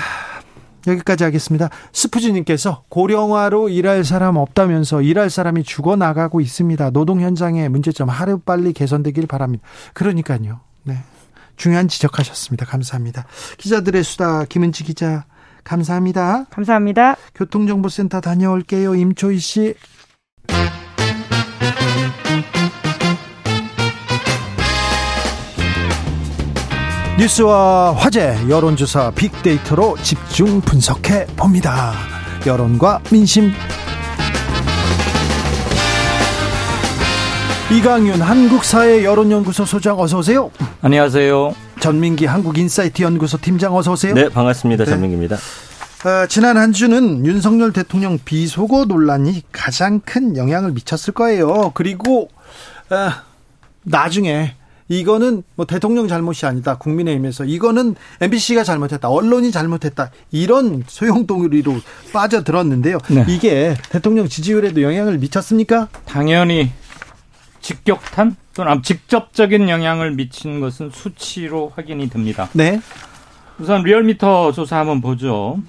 여기까지 0.87 1.23
하겠습니다. 1.23 1.69
스푸즈님께서 1.91 2.83
고령화로 2.89 3.69
일할 3.69 4.03
사람 4.03 4.37
없다면서 4.37 5.01
일할 5.01 5.29
사람이 5.29 5.63
죽어나가고 5.63 6.41
있습니다. 6.41 6.91
노동 6.91 7.21
현장의 7.21 7.69
문제점 7.69 8.09
하루빨리 8.09 8.73
개선되길 8.73 9.27
바랍니다. 9.27 9.63
그러니까요. 9.93 10.61
네. 10.83 10.97
중요한 11.55 11.87
지적하셨습니다. 11.87 12.65
감사합니다. 12.65 13.25
기자들의 13.57 14.03
수다 14.03 14.45
김은지 14.45 14.83
기자 14.83 15.25
감사합니다. 15.63 16.45
감사합니다. 16.49 17.15
교통정보센터 17.35 18.21
다녀올게요. 18.21 18.95
임초희 18.95 19.37
씨. 19.39 19.75
뉴스와 27.19 27.93
화제, 27.93 28.35
여론조사 28.49 29.11
빅데이터로 29.11 29.95
집중 30.01 30.59
분석해 30.61 31.27
봅니다. 31.35 31.93
여론과 32.45 33.01
민심. 33.11 33.51
이강윤 37.71 38.19
한국사회 38.19 39.03
여론연구소 39.03 39.65
소장 39.65 39.99
어서 39.99 40.17
오세요. 40.17 40.49
안녕하세요. 40.81 41.53
전민기 41.79 42.25
한국인사이트 42.25 43.03
연구소 43.03 43.37
팀장 43.37 43.75
어서 43.75 43.91
오세요. 43.91 44.15
네, 44.15 44.29
반갑습니다. 44.29 44.85
네. 44.85 44.89
전민기입니다. 44.89 45.35
어, 45.35 46.27
지난 46.27 46.57
한 46.57 46.73
주는 46.73 47.23
윤석열 47.25 47.71
대통령 47.73 48.17
비속어 48.25 48.85
논란이 48.85 49.43
가장 49.51 49.99
큰 49.99 50.35
영향을 50.35 50.71
미쳤을 50.71 51.13
거예요. 51.13 51.71
그리고 51.75 52.29
어, 52.89 53.09
나중에 53.83 54.55
이거는 54.89 55.43
뭐 55.55 55.65
대통령 55.65 56.07
잘못이 56.07 56.45
아니다. 56.45 56.77
국민의힘에서 56.77 57.45
이거는 57.45 57.95
MBC가 58.21 58.63
잘못했다. 58.63 59.09
언론이 59.09 59.51
잘못했다. 59.51 60.11
이런 60.31 60.83
소용돌이로 60.87 61.75
빠져들었는데요. 62.11 62.97
네. 63.09 63.25
이게 63.27 63.75
대통령 63.89 64.27
지지율에도 64.27 64.81
영향을 64.81 65.17
미쳤습니까? 65.17 65.87
당연히 66.05 66.71
직격탄 67.61 68.35
또는 68.53 68.83
직접적인 68.83 69.69
영향을 69.69 70.11
미친 70.11 70.59
것은 70.59 70.91
수치로 70.91 71.71
확인이 71.75 72.09
됩니다. 72.09 72.49
네. 72.53 72.79
우선 73.59 73.83
리얼미터 73.83 74.51
조사 74.51 74.79
한번 74.79 75.01
보죠. 75.01 75.59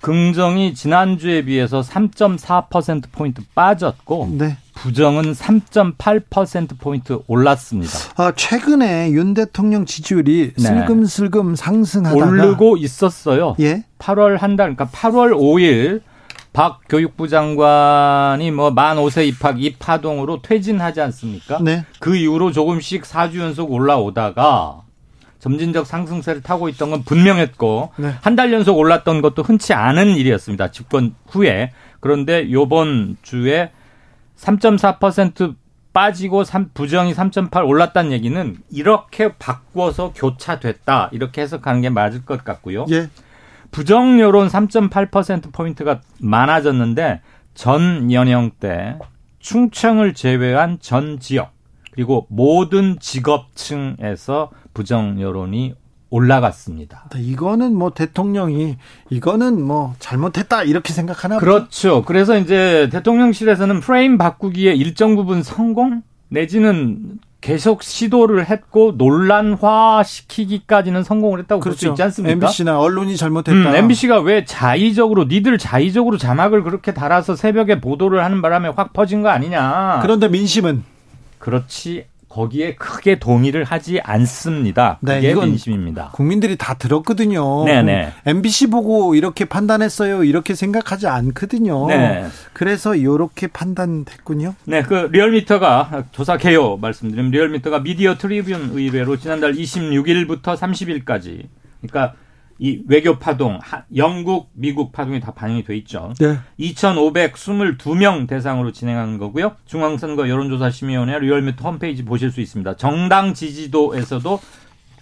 긍정이 0.00 0.74
지난주에 0.74 1.46
비해서 1.46 1.80
3.4% 1.80 3.04
포인트 3.10 3.42
빠졌고 3.54 4.34
네. 4.38 4.58
부정은 4.88 5.32
3.8% 5.32 6.78
포인트 6.78 7.18
올랐습니다. 7.26 7.92
아, 8.16 8.32
최근에 8.36 9.12
윤 9.12 9.32
대통령 9.32 9.86
지지율이 9.86 10.52
네. 10.58 10.62
슬금슬금 10.62 11.56
상승하다가 11.56 12.26
오르고 12.26 12.76
있었어요. 12.76 13.56
예. 13.60 13.84
8월 13.98 14.36
한 14.36 14.56
달, 14.56 14.76
그러니까 14.76 14.86
8월 14.94 15.32
5일 15.32 16.02
박 16.52 16.80
교육부 16.86 17.28
장관이 17.28 18.50
뭐 18.50 18.70
만 18.70 18.98
5세 18.98 19.26
입학 19.26 19.62
입하동으로 19.62 20.42
퇴진하지 20.42 21.00
않습니까? 21.00 21.60
네. 21.62 21.86
그 21.98 22.14
이후로 22.14 22.52
조금씩 22.52 23.04
4주 23.04 23.38
연속 23.38 23.72
올라오다가 23.72 24.82
점진적 25.40 25.86
상승세를 25.86 26.42
타고 26.42 26.68
있던 26.68 26.90
건 26.90 27.04
분명했고 27.04 27.92
네. 27.96 28.12
한달 28.20 28.52
연속 28.52 28.76
올랐던 28.76 29.22
것도 29.22 29.42
흔치 29.42 29.72
않은 29.72 30.16
일이었습니다. 30.16 30.70
집권 30.72 31.14
후에. 31.28 31.72
그런데 32.00 32.50
요번 32.52 33.16
주에 33.22 33.70
3.4% 34.36 35.56
빠지고 35.92 36.42
3, 36.44 36.70
부정이 36.74 37.14
3.8 37.14 37.66
올랐다는 37.66 38.12
얘기는 38.12 38.56
이렇게 38.70 39.36
바꿔서 39.36 40.12
교차됐다. 40.14 41.10
이렇게 41.12 41.42
해석하는 41.42 41.82
게 41.82 41.88
맞을 41.88 42.24
것 42.24 42.44
같고요. 42.44 42.84
예. 42.90 43.08
부정 43.70 44.20
여론 44.20 44.48
3.8% 44.48 45.52
포인트가 45.52 46.00
많아졌는데 46.20 47.22
전 47.54 48.12
연령 48.12 48.50
대 48.58 48.98
충청을 49.38 50.14
제외한 50.14 50.78
전 50.80 51.18
지역 51.20 51.52
그리고 51.92 52.26
모든 52.28 52.98
직업층에서 52.98 54.50
부정 54.74 55.20
여론이 55.20 55.74
올라갔습니다. 56.14 57.08
이거는 57.16 57.74
뭐 57.74 57.90
대통령이 57.90 58.76
이거는 59.10 59.60
뭐 59.60 59.94
잘못했다 59.98 60.62
이렇게 60.62 60.92
생각하나 60.92 61.38
그렇죠. 61.38 61.96
보죠? 61.96 62.04
그래서 62.04 62.38
이제 62.38 62.88
대통령실에서는 62.92 63.80
프레임 63.80 64.16
바꾸기에 64.16 64.74
일정 64.74 65.16
부분 65.16 65.42
성공 65.42 66.02
내지는 66.28 67.18
계속 67.40 67.82
시도를 67.82 68.48
했고 68.48 68.94
논란화 68.96 70.02
시키기까지는 70.04 71.02
성공을 71.02 71.40
했다고 71.40 71.60
그렇죠. 71.60 71.88
볼수 71.88 71.92
있지 71.92 72.02
않습니까? 72.04 72.32
MBC나 72.32 72.78
언론이 72.78 73.16
잘못했다. 73.16 73.70
음, 73.70 73.74
MBC가 73.74 74.20
왜 74.20 74.44
자의적으로 74.44 75.24
니들 75.24 75.58
자의적으로 75.58 76.16
자막을 76.16 76.62
그렇게 76.62 76.94
달아서 76.94 77.34
새벽에 77.34 77.80
보도를 77.80 78.24
하는 78.24 78.40
바람에 78.40 78.68
확 78.68 78.92
퍼진 78.92 79.22
거 79.22 79.30
아니냐? 79.30 79.98
그런데 80.00 80.28
민심은 80.28 80.84
그렇지 81.38 82.06
거기에 82.34 82.74
크게 82.74 83.20
동의를 83.20 83.62
하지 83.62 84.00
않습니다. 84.00 84.98
네, 85.00 85.16
그게 85.16 85.30
이건 85.30 85.50
민심입니다. 85.50 86.10
국민들이 86.14 86.56
다 86.56 86.74
들었거든요. 86.74 87.64
네네. 87.64 88.12
MBC 88.26 88.70
보고 88.70 89.14
이렇게 89.14 89.44
판단했어요. 89.44 90.24
이렇게 90.24 90.56
생각하지 90.56 91.06
않거든요. 91.06 91.86
네. 91.86 92.26
그래서 92.52 92.96
이렇게 92.96 93.46
판단됐군요. 93.46 94.56
네, 94.64 94.82
그 94.82 95.08
리얼미터가 95.12 96.06
조사 96.10 96.36
개요 96.36 96.76
말씀드리면 96.76 97.30
리얼미터가 97.30 97.84
미디어 97.84 98.18
트리뷴 98.18 98.70
의뢰로 98.72 99.16
지난달 99.16 99.52
26일부터 99.52 100.56
30일까지 100.56 101.44
그러니까 101.82 102.14
이 102.58 102.82
외교 102.88 103.18
파동, 103.18 103.58
영국, 103.96 104.50
미국 104.52 104.92
파동이 104.92 105.20
다 105.20 105.32
반영이 105.32 105.64
돼 105.64 105.76
있죠. 105.78 106.12
네. 106.20 106.38
2,522명 106.60 108.28
대상으로 108.28 108.72
진행하는 108.72 109.18
거고요. 109.18 109.56
중앙선거 109.66 110.28
여론조사심의위원회 110.28 111.18
리얼미터 111.18 111.68
홈페이지 111.68 112.04
보실 112.04 112.30
수 112.30 112.40
있습니다. 112.40 112.76
정당 112.76 113.34
지지도에서도 113.34 114.40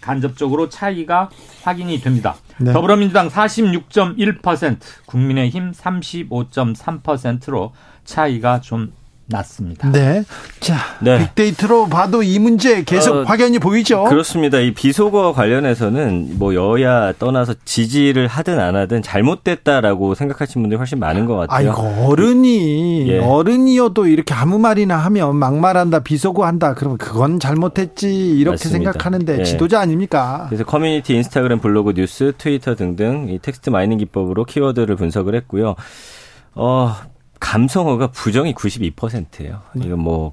간접적으로 0.00 0.68
차이가 0.68 1.30
확인이 1.62 2.00
됩니다. 2.00 2.34
네. 2.58 2.72
더불어민주당 2.72 3.28
46.1%, 3.28 4.78
국민의힘 5.06 5.72
35.3%로 5.72 7.72
차이가 8.04 8.60
좀 8.60 8.92
났습니다. 9.32 9.90
네. 9.90 10.24
자, 10.60 10.76
네. 11.00 11.18
빅데이터로 11.18 11.88
봐도 11.88 12.22
이 12.22 12.38
문제 12.38 12.84
계속 12.84 13.16
어, 13.16 13.22
확연히 13.24 13.58
보이죠. 13.58 14.04
그렇습니다. 14.04 14.58
이 14.58 14.72
비속어 14.72 15.32
관련해서는 15.32 16.38
뭐 16.38 16.54
여야 16.54 17.12
떠나서 17.18 17.54
지지를 17.64 18.28
하든 18.28 18.60
안 18.60 18.76
하든 18.76 19.02
잘못됐다라고 19.02 20.14
생각하시는 20.14 20.62
분들이 20.62 20.76
훨씬 20.76 20.98
많은 20.98 21.26
것 21.26 21.36
같아요. 21.36 21.70
아이고 21.70 22.06
어른이 22.06 23.08
예. 23.08 23.18
어른이어도 23.18 24.06
이렇게 24.06 24.34
아무 24.34 24.58
말이나 24.58 24.96
하면 24.98 25.36
막말한다, 25.36 26.00
비속어 26.00 26.44
한다. 26.46 26.74
그러면 26.74 26.98
그건 26.98 27.40
잘못했지 27.40 28.12
이렇게 28.12 28.50
맞습니다. 28.52 28.76
생각하는데 28.92 29.38
예. 29.40 29.44
지도자 29.44 29.80
아닙니까? 29.80 30.46
그래서 30.48 30.64
커뮤니티, 30.64 31.14
인스타그램, 31.14 31.58
블로그, 31.60 31.94
뉴스, 31.94 32.32
트위터 32.36 32.74
등등 32.74 33.28
이 33.30 33.38
text 33.38 33.70
mining 33.70 33.98
기법으로 33.98 34.44
키워드를 34.44 34.96
분석을 34.96 35.34
했고요. 35.34 35.74
어, 36.54 36.94
감성어가 37.42 38.06
부정이 38.12 38.54
92%예요. 38.54 39.60
이건 39.74 39.98
뭐 39.98 40.32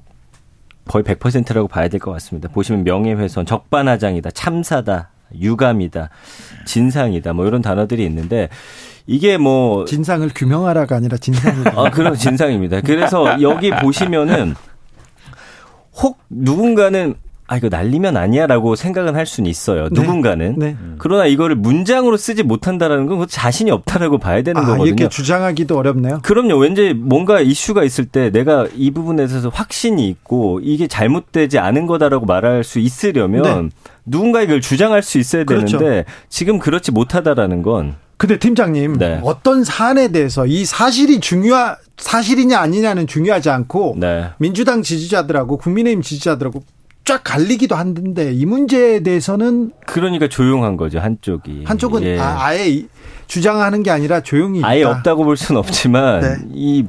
거의 0.86 1.02
100%라고 1.04 1.66
봐야 1.68 1.88
될 1.88 1.98
것 2.00 2.12
같습니다. 2.12 2.48
보시면 2.48 2.84
명예훼손, 2.84 3.46
적반하장이다, 3.46 4.30
참사다, 4.30 5.10
유감이다, 5.38 6.08
진상이다, 6.66 7.32
뭐 7.32 7.46
이런 7.46 7.62
단어들이 7.62 8.04
있는데 8.06 8.48
이게 9.06 9.38
뭐 9.38 9.84
진상을 9.86 10.28
규명하라가 10.34 10.96
아니라 10.96 11.16
진상이다. 11.16 11.72
아, 11.76 11.90
그럼 11.90 12.14
진상입니다. 12.14 12.80
그래서 12.80 13.40
여기 13.42 13.70
보시면은 13.70 14.54
혹 16.02 16.18
누군가는 16.30 17.14
아 17.50 17.56
이거 17.56 17.68
날리면 17.68 18.16
아니야라고 18.16 18.76
생각은 18.76 19.16
할 19.16 19.26
수는 19.26 19.50
있어요. 19.50 19.88
네. 19.88 20.00
누군가는. 20.00 20.54
네. 20.56 20.76
그러나 20.98 21.26
이거를 21.26 21.56
문장으로 21.56 22.16
쓰지 22.16 22.44
못한다라는 22.44 23.06
건 23.06 23.26
자신이 23.28 23.72
없다라고 23.72 24.18
봐야 24.18 24.42
되는 24.42 24.62
아, 24.62 24.64
거거든요. 24.64 24.86
이렇게 24.86 25.08
주장하기도 25.08 25.76
어렵네요. 25.76 26.20
그럼요. 26.22 26.56
왠지 26.58 26.94
뭔가 26.94 27.40
이슈가 27.40 27.82
있을 27.82 28.04
때 28.04 28.30
내가 28.30 28.68
이 28.76 28.92
부분에 28.92 29.26
대해서 29.26 29.48
확신이 29.48 30.08
있고 30.08 30.60
이게 30.62 30.86
잘못되지 30.86 31.58
않은 31.58 31.86
거다라고 31.86 32.24
말할 32.24 32.62
수 32.62 32.78
있으려면 32.78 33.42
네. 33.42 33.68
누군가 34.06 34.42
이걸 34.42 34.60
주장할 34.60 35.02
수 35.02 35.18
있어야 35.18 35.42
그렇죠. 35.42 35.78
되는데 35.78 36.04
지금 36.28 36.60
그렇지 36.60 36.92
못하다라는 36.92 37.62
건 37.62 37.96
근데 38.16 38.38
팀장님 38.38 38.98
네. 38.98 39.18
어떤 39.24 39.64
사안에 39.64 40.12
대해서 40.12 40.46
이 40.46 40.64
사실이 40.64 41.18
중요한 41.18 41.74
사실이냐 41.96 42.60
아니냐는 42.60 43.08
중요하지 43.08 43.50
않고 43.50 43.96
네. 43.98 44.26
민주당 44.38 44.82
지지자들하고 44.82 45.56
국민의힘 45.56 46.02
지지자들하고 46.02 46.62
쫙 47.04 47.22
갈리기도 47.24 47.74
하는데 47.74 48.32
이 48.32 48.46
문제에 48.46 49.00
대해서는 49.00 49.72
그러니까 49.86 50.28
조용한 50.28 50.76
거죠 50.76 51.00
한쪽이 51.00 51.64
한쪽은 51.64 52.02
예. 52.04 52.18
아, 52.18 52.54
예 52.54 52.84
주장하는 53.26 53.82
게 53.82 53.90
아니라 53.90 54.20
조용히 54.20 54.62
아예 54.64 54.80
있다. 54.80 54.90
없다고 54.90 55.24
볼 55.24 55.36
수는 55.36 55.58
없지만 55.58 56.20
네. 56.20 56.36
이 56.52 56.84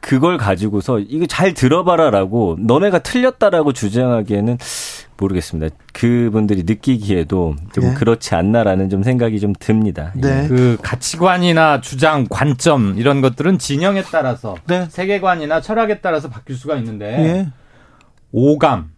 그걸 0.00 0.36
가지고서 0.36 0.98
이거 0.98 1.26
잘 1.26 1.54
들어봐라라고 1.54 2.56
너네가 2.60 2.98
틀렸다라고 3.00 3.72
주장하기에는 3.72 4.58
모르겠습니다. 5.16 5.74
그분들이 5.92 6.64
느끼기에도 6.64 7.54
좀 7.72 7.84
네. 7.84 7.94
그렇지 7.94 8.34
않나라는 8.34 8.90
좀 8.90 9.04
생각이 9.04 9.38
좀 9.38 9.52
듭니다. 9.58 10.12
네. 10.16 10.44
예. 10.44 10.48
그 10.48 10.76
가치관이나 10.82 11.80
주장, 11.80 12.26
관점 12.28 12.98
이런 12.98 13.20
것들은 13.20 13.58
진영에 13.58 14.02
따라서 14.10 14.56
네. 14.66 14.88
세계관이나 14.90 15.60
철학에 15.60 16.00
따라서 16.00 16.28
바뀔 16.28 16.56
수가 16.56 16.74
있는데 16.76 17.06
예. 17.06 17.52
오감 18.32 18.90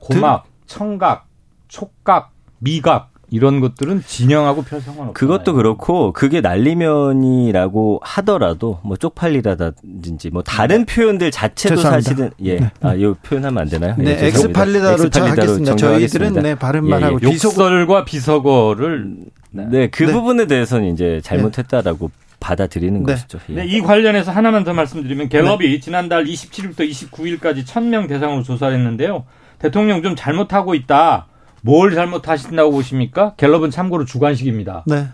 고막, 0.00 0.46
청각, 0.66 1.26
촉각, 1.68 2.32
미각 2.58 3.10
이런 3.30 3.60
것들은 3.60 4.04
진영하고 4.06 4.62
별 4.62 4.80
상관없어요. 4.80 5.12
그것도 5.12 5.54
그렇고 5.54 6.12
그게 6.12 6.40
날리면이라고 6.40 8.00
하더라도 8.02 8.78
뭐 8.84 8.96
쪽팔리라든지 8.96 10.30
뭐 10.30 10.42
다른 10.42 10.84
네. 10.86 10.94
표현들 10.94 11.30
자체도 11.32 11.76
죄송합니다. 11.76 12.08
사실은 12.08 12.30
예. 12.44 12.60
네. 12.60 12.70
아, 12.80 12.94
이 12.94 13.02
표현하면 13.24 13.62
안 13.62 13.68
되나요? 13.68 13.96
네, 13.98 14.16
네 14.16 14.26
엑스팔리다로 14.28 15.10
하겠습니다. 15.12 15.76
저희들은 15.76 16.34
네, 16.34 16.54
발음만 16.54 17.02
예, 17.02 17.06
예. 17.06 17.18
욕설과 17.22 18.04
비속어를 18.04 19.16
네, 19.50 19.66
네 19.70 19.88
그 19.88 20.04
네. 20.04 20.12
부분에 20.12 20.46
대해서는 20.46 20.92
이제 20.92 21.20
잘못했다라고 21.24 22.10
받아들이는 22.38 23.02
네. 23.02 23.12
것이죠. 23.12 23.38
예. 23.50 23.54
네, 23.54 23.66
이 23.66 23.80
관련해서 23.80 24.30
하나만 24.30 24.62
더 24.62 24.72
말씀드리면 24.72 25.30
갤럽이 25.30 25.68
네. 25.68 25.80
지난달 25.80 26.24
27일부터 26.24 26.88
29일까지 26.88 27.64
1000명 27.64 28.08
대상으로 28.08 28.44
조사를 28.44 28.76
했는데요. 28.76 29.24
대통령 29.58 30.02
좀 30.02 30.16
잘못하고 30.16 30.74
있다. 30.74 31.26
뭘 31.62 31.94
잘못하신다고 31.94 32.70
보십니까? 32.70 33.34
갤럽은 33.36 33.70
참고로 33.70 34.04
주관식입니다. 34.04 34.84
네. 34.86 35.08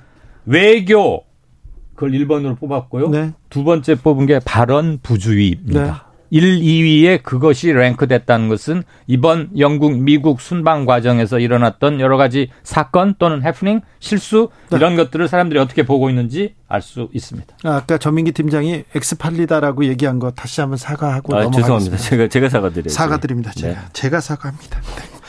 외교 0.44 1.24
그걸 1.94 2.12
1번으로 2.12 2.58
뽑았고요. 2.58 3.08
네. 3.10 3.32
두 3.48 3.64
번째 3.64 3.94
뽑은 3.94 4.26
게 4.26 4.40
발언 4.40 4.98
부주의입니다. 5.02 6.11
네. 6.32 6.38
1, 6.38 6.60
2위에 6.60 7.22
그것이 7.22 7.72
랭크됐다는 7.72 8.48
것은 8.48 8.82
이번 9.06 9.50
영국, 9.58 9.96
미국 9.98 10.40
순방 10.40 10.86
과정에서 10.86 11.38
일어났던 11.38 12.00
여러 12.00 12.16
가지 12.16 12.48
사건 12.62 13.14
또는 13.18 13.42
해프닝, 13.42 13.82
실수 14.00 14.48
네. 14.70 14.78
이런 14.78 14.96
것들을 14.96 15.28
사람들이 15.28 15.60
어떻게 15.60 15.84
보고 15.84 16.08
있는지 16.08 16.54
알 16.68 16.80
수 16.80 17.08
있습니다. 17.12 17.56
아, 17.64 17.84
까 17.84 17.98
전민기 17.98 18.32
팀장이 18.32 18.84
엑스팔리다라고 18.94 19.84
얘기한 19.84 20.18
거 20.18 20.30
다시 20.30 20.60
한번 20.62 20.78
사과하고 20.78 21.34
아, 21.36 21.42
넘어가겠습니다. 21.42 21.60
죄송합니다. 21.60 21.96
제가 21.98 22.28
제가 22.28 22.48
사과드려요. 22.48 22.88
사과드립니다. 22.88 23.52
제가 23.52 23.74
네. 23.74 23.86
제가 23.92 24.20
사과합니다. 24.20 24.80
네. 24.80 25.21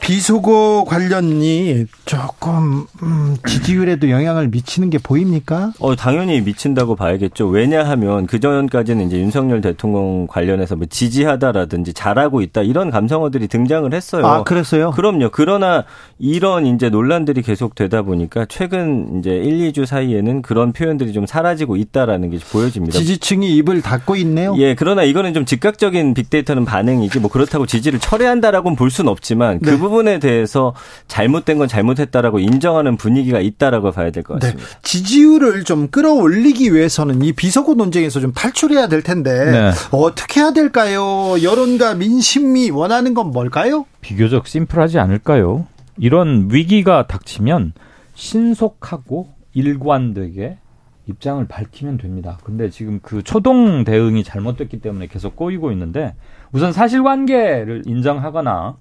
비속어 0.00 0.84
관련이 0.88 1.84
조금 2.06 2.86
음, 3.02 3.36
지지율에도 3.46 4.10
영향을 4.10 4.48
미치는 4.48 4.90
게 4.90 4.98
보입니까? 4.98 5.72
어 5.78 5.94
당연히 5.94 6.40
미친다고 6.40 6.96
봐야겠죠. 6.96 7.46
왜냐하면 7.46 8.26
그 8.26 8.40
전까지는 8.40 9.06
이제 9.06 9.18
윤석열 9.20 9.60
대통령 9.60 10.26
관련해서 10.26 10.74
뭐 10.74 10.86
지지하다라든지 10.88 11.92
잘하고 11.92 12.40
있다 12.40 12.62
이런 12.62 12.90
감성어들이 12.90 13.46
등장을 13.46 13.92
했어요. 13.92 14.26
아 14.26 14.42
그랬어요? 14.42 14.90
그럼요. 14.92 15.28
그러나 15.32 15.84
이런 16.18 16.66
이제 16.66 16.88
논란들이 16.88 17.42
계속 17.42 17.74
되다 17.74 18.02
보니까 18.02 18.46
최근 18.48 19.20
이제 19.20 19.30
1, 19.30 19.70
2주 19.70 19.86
사이에는 19.86 20.42
그런 20.42 20.72
표현들이 20.72 21.12
좀 21.12 21.26
사라지고 21.26 21.76
있다라는 21.76 22.30
게 22.30 22.38
보여집니다. 22.50 22.98
지지층이 22.98 23.54
입을 23.58 23.82
닫고 23.82 24.16
있네요. 24.16 24.56
예, 24.58 24.74
그러나 24.74 25.02
이거는 25.04 25.34
좀 25.34 25.44
즉각적인 25.44 26.14
빅데이터는 26.14 26.64
반응이지 26.64 27.20
뭐 27.20 27.30
그렇다고 27.30 27.66
지지를 27.66 28.00
철회한다라고는 28.00 28.76
볼 28.76 28.90
수는 28.90 29.10
없지만 29.10 29.60
그 29.60 29.70
네. 29.70 29.78
부분 29.78 29.89
부분에 29.90 30.18
대해서 30.18 30.74
잘못된 31.08 31.58
건 31.58 31.68
잘못했다라고 31.68 32.38
인정하는 32.38 32.96
분위기가 32.96 33.40
있다라고 33.40 33.90
봐야 33.90 34.10
될것 34.10 34.40
네. 34.40 34.46
같습니다. 34.46 34.70
네. 34.70 34.78
지지율을 34.82 35.64
좀 35.64 35.88
끌어올리기 35.88 36.72
위해서는 36.72 37.22
이 37.22 37.32
비서고 37.32 37.74
논쟁에서 37.74 38.20
좀 38.20 38.32
탈출해야 38.32 38.88
될 38.88 39.02
텐데 39.02 39.50
네. 39.50 39.70
어떻게 39.90 40.40
해야 40.40 40.52
될까요? 40.52 41.34
여론과 41.42 41.94
민심이 41.94 42.70
원하는 42.70 43.14
건 43.14 43.30
뭘까요? 43.30 43.84
비교적 44.00 44.46
심플하지 44.46 44.98
않을까요? 44.98 45.66
이런 45.98 46.48
위기가 46.50 47.06
닥치면 47.06 47.72
신속하고 48.14 49.28
일관되게 49.52 50.58
입장을 51.06 51.44
밝히면 51.48 51.98
됩니다. 51.98 52.38
근데 52.44 52.70
지금 52.70 53.00
그 53.02 53.22
초동 53.22 53.84
대응이 53.84 54.22
잘못됐기 54.22 54.80
때문에 54.80 55.08
계속 55.08 55.34
꼬이고 55.34 55.72
있는데 55.72 56.14
우선 56.52 56.72
사실관계를 56.72 57.82
인정하거나 57.86 58.76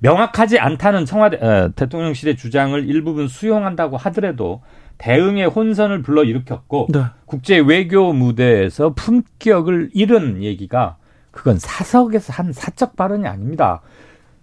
명확하지 0.00 0.58
않다는 0.58 1.04
청와대 1.04 1.38
에, 1.40 1.70
대통령실의 1.74 2.36
주장을 2.36 2.88
일부분 2.88 3.28
수용한다고 3.28 3.96
하더라도 3.96 4.62
대응의 4.98 5.46
혼선을 5.46 6.02
불러 6.02 6.24
일으켰고 6.24 6.88
네. 6.90 7.04
국제 7.24 7.58
외교 7.58 8.12
무대에서 8.12 8.94
품격을 8.94 9.90
잃은 9.92 10.42
얘기가 10.42 10.96
그건 11.30 11.58
사석에서 11.58 12.32
한 12.32 12.52
사적 12.52 12.96
발언이 12.96 13.26
아닙니다. 13.26 13.80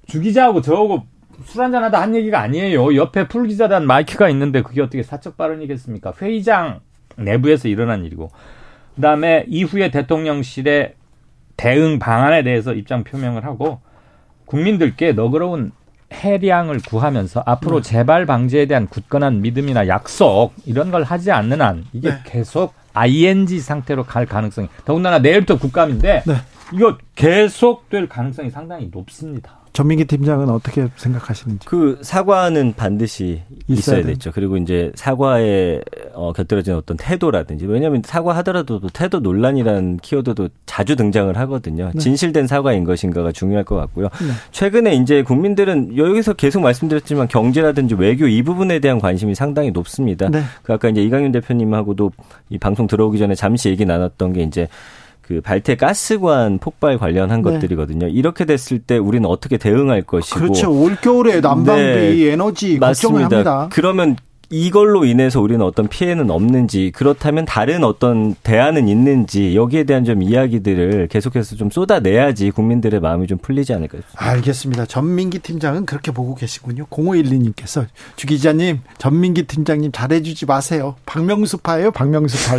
주 0.07 0.21
기자하고 0.21 0.61
저하고 0.61 1.03
술 1.43 1.61
한잔하다 1.61 2.01
한 2.01 2.15
얘기가 2.15 2.39
아니에요. 2.39 2.95
옆에 2.95 3.27
풀 3.27 3.47
기자단 3.47 3.85
마이크가 3.85 4.29
있는데 4.29 4.61
그게 4.61 4.81
어떻게 4.81 5.03
사적 5.03 5.35
발언이겠습니까? 5.35 6.13
회의장 6.21 6.79
내부에서 7.17 7.67
일어난 7.67 8.05
일이고 8.05 8.29
그 8.95 9.01
다음에 9.01 9.45
이후에 9.49 9.91
대통령실의 9.91 10.93
대응 11.57 11.99
방안에 11.99 12.43
대해서 12.43 12.73
입장 12.73 13.03
표명을 13.03 13.43
하고 13.45 13.81
국민들께 14.45 15.13
너그러운 15.13 15.71
해량을 16.11 16.79
구하면서 16.87 17.43
앞으로 17.45 17.81
네. 17.81 17.89
재발 17.89 18.25
방지에 18.25 18.67
대한 18.67 18.87
굳건한 18.87 19.41
믿음이나 19.41 19.87
약속 19.87 20.53
이런 20.65 20.91
걸 20.91 21.03
하지 21.03 21.31
않는 21.31 21.61
한 21.61 21.85
이게 21.93 22.11
네. 22.11 22.19
계속 22.23 22.73
ING 22.93 23.59
상태로 23.59 24.03
갈 24.03 24.25
가능성이 24.25 24.69
더군다나 24.85 25.19
내일부터 25.19 25.57
국감인데 25.57 26.23
네. 26.25 26.35
이거 26.73 26.97
계속될 27.15 28.07
가능성이 28.07 28.49
상당히 28.49 28.89
높습니다. 28.91 29.64
전민기 29.75 30.05
팀장은 30.05 30.49
어떻게 30.49 30.87
생각하시는지? 30.95 31.67
그 31.67 31.99
사과는 32.01 32.75
반드시 32.77 33.41
있어야, 33.67 33.99
있어야 33.99 34.13
되죠. 34.13 34.31
그리고 34.33 34.55
이제 34.55 34.93
사과에 34.95 35.81
어, 36.13 36.31
곁들여진 36.31 36.73
어떤 36.73 36.95
태도라든지 36.95 37.65
왜냐하면 37.65 38.01
사과하더라도 38.03 38.79
태도 38.93 39.19
논란이라는 39.19 39.97
키워드도 39.97 40.47
자주 40.65 40.95
등장을 40.95 41.35
하거든요. 41.37 41.91
네. 41.93 41.99
진실된 41.99 42.47
사과인 42.47 42.85
것인가가 42.85 43.33
중요할 43.33 43.65
것 43.65 43.75
같고요. 43.75 44.05
네. 44.21 44.31
최근에 44.51 44.95
이제 44.95 45.23
국민들은 45.23 45.97
여기서 45.97 46.33
계속 46.33 46.61
말씀드렸지만 46.61 47.27
경제라든지 47.27 47.95
외교 47.95 48.27
이 48.27 48.43
부분에 48.43 48.79
대한 48.79 48.99
관심이 48.99 49.35
상당히 49.35 49.71
높습니다. 49.71 50.29
네. 50.29 50.41
그 50.63 50.71
아까 50.71 50.87
이제 50.87 51.03
이강윤 51.03 51.33
대표님하고도 51.33 52.11
이 52.49 52.57
방송 52.57 52.87
들어오기 52.87 53.19
전에 53.19 53.35
잠시 53.35 53.67
얘기 53.67 53.83
나눴던 53.83 54.31
게 54.31 54.43
이제 54.43 54.69
그 55.27 55.41
발태 55.41 55.75
가스관 55.75 56.59
폭발 56.59 56.99
관련한 56.99 57.41
네. 57.41 57.51
것들이거든요. 57.51 58.07
이렇게 58.07 58.45
됐을 58.45 58.77
때 58.77 58.99
우리는 58.99 59.27
어떻게 59.27 59.57
대응할 59.57 60.03
것이고 60.03 60.39
그렇죠. 60.39 60.71
올 60.71 60.95
겨울에 60.97 61.41
난방비 61.41 61.81
네. 61.81 62.31
에너지 62.31 62.77
걱정을 62.77 63.23
합니다. 63.23 63.67
그러면 63.71 64.17
이걸로 64.55 65.03
인해서 65.03 65.41
우리는 65.41 65.61
어떤 65.65 65.89
피해는 65.89 66.31
없는지 66.31 66.93
그렇다면 66.95 67.43
다른 67.43 67.83
어떤 67.83 68.35
대안은 68.35 68.87
있는지 68.87 69.53
여기에 69.53 69.83
대한 69.83 70.05
좀 70.05 70.23
이야기들을 70.23 71.09
계속해서 71.09 71.57
좀 71.57 71.69
쏟아내야지 71.69 72.51
국민들의 72.51 73.01
마음이 73.01 73.27
좀 73.27 73.37
풀리지 73.37 73.73
않을까 73.73 73.97
싶습니다. 73.97 74.25
알겠습니다. 74.25 74.85
전민기 74.85 75.39
팀장은 75.39 75.85
그렇게 75.85 76.13
보고 76.13 76.35
계시군요. 76.35 76.85
0512님께서 76.85 77.85
주 78.15 78.27
기자님 78.27 78.79
전민기 78.97 79.43
팀장님 79.43 79.91
잘해주지 79.91 80.45
마세요. 80.45 80.95
박명수파예요 81.05 81.91
박명수파. 81.91 82.55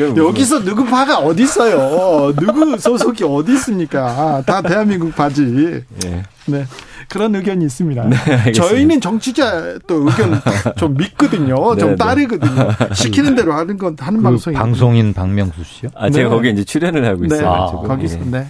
여기서 0.16 0.64
누구 0.64 0.86
파가 0.86 1.18
어디 1.18 1.42
있어요? 1.42 2.32
누구 2.36 2.78
소속이 2.78 3.22
어디 3.24 3.52
있습니까? 3.52 4.42
다 4.46 4.62
대한민국 4.62 5.14
파지. 5.14 5.42
네. 5.42 6.22
네. 6.46 6.64
그런 7.08 7.34
의견이 7.34 7.64
있습니다. 7.64 8.08
네, 8.08 8.52
저희는 8.52 9.00
정치자 9.00 9.78
또 9.86 10.08
의견 10.08 10.40
좀 10.76 10.94
믿거든요. 10.94 11.74
네, 11.74 11.80
좀 11.80 11.90
네. 11.90 11.96
따르거든요. 11.96 12.68
시키는 12.92 13.34
대로 13.34 13.52
하는 13.52 13.78
건 13.78 13.96
하는 13.98 14.18
그 14.18 14.24
방송이. 14.24 14.56
방송인 14.56 15.12
박명수 15.12 15.62
씨요? 15.64 15.90
아, 15.94 16.10
제가 16.10 16.28
네. 16.28 16.34
거기 16.34 16.50
이제 16.50 16.64
출연을 16.64 17.04
하고 17.04 17.26
네. 17.26 17.36
있어요. 17.36 17.48
아, 17.48 17.70
거기서 17.70 18.18
네. 18.30 18.48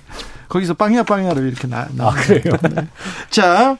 거기서 0.48 0.74
빵야 0.74 1.02
빵야로 1.02 1.42
이렇게 1.42 1.68
나. 1.68 1.86
나. 1.94 2.08
아, 2.08 2.10
그래요? 2.10 2.54
자. 3.30 3.76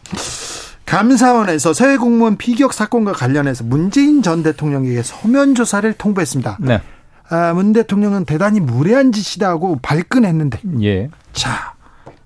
감사원에서 0.87 1.73
서해 1.73 1.97
공무원 1.97 2.37
피격 2.37 2.73
사건과 2.73 3.13
관련해서 3.13 3.65
문재인 3.65 4.23
전 4.23 4.45
대통령에게 4.45 5.03
서면 5.03 5.57
조사를 5.57 5.93
통보했습니다. 5.95 6.59
네. 6.61 6.81
아, 7.29 7.53
문 7.55 7.73
대통령은 7.73 8.25
대단히 8.25 8.61
무례한 8.61 9.11
짓이다고 9.11 9.81
발끈했는데. 9.83 10.61
예. 10.83 11.09
자, 11.33 11.75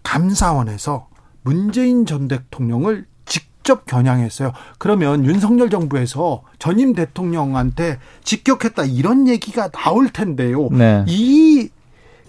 감사원에서 0.03 1.07
문재인 1.43 2.07
전 2.07 2.29
대통령을 2.29 3.07
직접 3.25 3.87
겨냥했어요. 3.87 4.53
그러면 4.79 5.25
윤석열 5.25 5.71
정부에서 5.71 6.43
전임 6.59 6.95
대통령한테 6.95 7.99
직격했다 8.25 8.85
이런 8.85 9.29
얘기가 9.29 9.69
나올 9.69 10.09
텐데요. 10.09 10.69
네. 10.71 11.05
이 11.07 11.69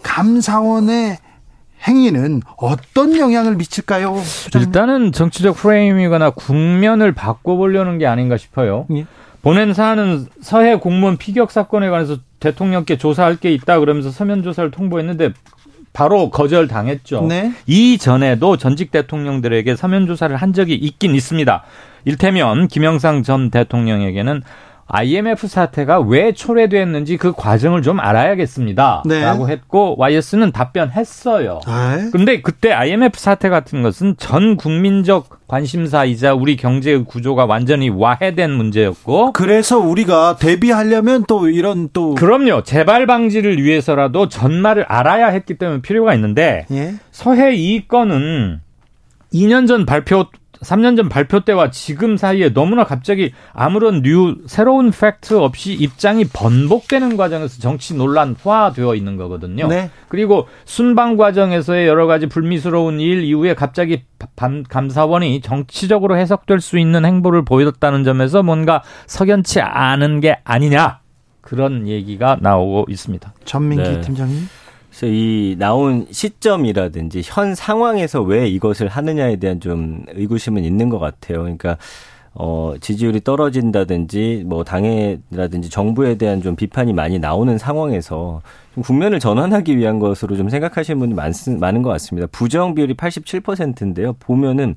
감사원의 0.03 1.17
행위는 1.87 2.41
어떤 2.57 3.17
영향을 3.17 3.55
미칠까요? 3.55 4.15
소장님? 4.17 4.67
일단은 4.67 5.11
정치적 5.11 5.55
프레임이거나 5.57 6.31
국면을 6.31 7.11
바꿔보려는 7.11 7.97
게 7.97 8.05
아닌가 8.05 8.37
싶어요. 8.37 8.85
예. 8.91 9.05
보낸 9.41 9.73
사안은 9.73 10.27
서해 10.41 10.75
공무원 10.75 11.17
피격 11.17 11.49
사건에 11.49 11.89
관해서 11.89 12.17
대통령께 12.39 12.97
조사할 12.97 13.37
게 13.37 13.51
있다 13.51 13.79
그러면서 13.79 14.11
서면 14.11 14.43
조사를 14.43 14.69
통보했는데 14.69 15.33
바로 15.93 16.29
거절당했죠. 16.29 17.23
네. 17.27 17.51
이전에도 17.67 18.57
전직 18.57 18.91
대통령들에게 18.91 19.75
서면 19.75 20.07
조사를 20.07 20.35
한 20.35 20.53
적이 20.53 20.75
있긴 20.75 21.15
있습니다. 21.15 21.63
일테면 22.05 22.67
김영상 22.67 23.23
전 23.23 23.51
대통령에게는 23.51 24.41
IMF 24.93 25.47
사태가 25.47 26.01
왜 26.01 26.33
초래됐는지 26.33 27.15
그 27.15 27.31
과정을 27.31 27.81
좀 27.81 27.99
알아야겠습니다. 27.99 29.03
네. 29.05 29.21
라고 29.21 29.49
했고 29.49 29.95
YS는 29.97 30.51
답변했어요. 30.51 31.61
그런데 32.11 32.41
그때 32.41 32.73
IMF 32.73 33.17
사태 33.17 33.47
같은 33.47 33.81
것은 33.81 34.15
전 34.17 34.57
국민적 34.57 35.47
관심사이자 35.47 36.33
우리 36.33 36.55
경제의 36.57 37.05
구조가 37.05 37.45
완전히 37.45 37.89
와해된 37.89 38.51
문제였고 38.51 39.31
그래서 39.31 39.79
우리가 39.79 40.35
대비하려면 40.37 41.23
또 41.27 41.47
이런 41.47 41.89
또 41.93 42.15
그럼요. 42.15 42.63
재발 42.63 43.05
방지를 43.05 43.61
위해서라도 43.63 44.27
전말을 44.27 44.83
알아야 44.83 45.27
했기 45.27 45.57
때문에 45.57 45.81
필요가 45.81 46.13
있는데 46.15 46.65
예? 46.71 46.95
서해 47.11 47.53
이 47.55 47.87
건은 47.87 48.61
2년 49.33 49.67
전 49.67 49.85
발표 49.85 50.25
3년 50.61 50.95
전 50.95 51.09
발표 51.09 51.39
때와 51.39 51.71
지금 51.71 52.17
사이에 52.17 52.53
너무나 52.53 52.83
갑자기 52.83 53.33
아무런 53.53 54.01
new 54.01 54.37
새로운 54.45 54.91
팩트 54.91 55.35
없이 55.35 55.73
입장이 55.73 56.25
번복되는 56.25 57.17
과정에서 57.17 57.59
정치 57.59 57.95
논란화되어 57.95 58.95
있는 58.95 59.17
거거든요. 59.17 59.67
네. 59.67 59.89
그리고 60.07 60.47
순방 60.65 61.17
과정에서의 61.17 61.87
여러 61.87 62.05
가지 62.05 62.27
불미스러운 62.27 62.99
일 62.99 63.23
이후에 63.23 63.55
갑자기 63.55 64.03
감사원이 64.69 65.41
정치적으로 65.41 66.17
해석될 66.17 66.61
수 66.61 66.77
있는 66.77 67.05
행보를 67.05 67.43
보였다는 67.43 68.03
점에서 68.03 68.43
뭔가 68.43 68.83
석연치 69.07 69.61
않은 69.61 70.19
게 70.19 70.37
아니냐 70.43 70.99
그런 71.41 71.87
얘기가 71.87 72.37
나오고 72.39 72.85
있습니다. 72.87 73.33
전민기 73.45 73.89
네. 73.89 74.01
팀장님. 74.01 74.47
그래서 74.91 75.07
이 75.07 75.55
나온 75.57 76.05
시점이라든지 76.11 77.21
현 77.23 77.55
상황에서 77.55 78.21
왜 78.21 78.47
이것을 78.49 78.89
하느냐에 78.89 79.37
대한 79.37 79.61
좀 79.61 80.03
의구심은 80.09 80.65
있는 80.65 80.89
것 80.89 80.99
같아요. 80.99 81.43
그러니까 81.43 81.77
어, 82.33 82.75
지지율이 82.79 83.21
떨어진다든지, 83.21 84.43
뭐, 84.45 84.63
당해라든지 84.63 85.69
정부에 85.69 86.15
대한 86.15 86.41
좀 86.41 86.55
비판이 86.55 86.93
많이 86.93 87.19
나오는 87.19 87.57
상황에서 87.57 88.41
좀 88.73 88.83
국면을 88.83 89.19
전환하기 89.19 89.77
위한 89.77 89.99
것으로 89.99 90.37
좀 90.37 90.47
생각하시는 90.47 90.97
분이 90.97 91.13
많, 91.13 91.33
많은 91.59 91.81
것 91.81 91.89
같습니다. 91.89 92.27
부정 92.31 92.73
비율이 92.73 92.93
87%인데요. 92.93 94.13
보면은 94.13 94.75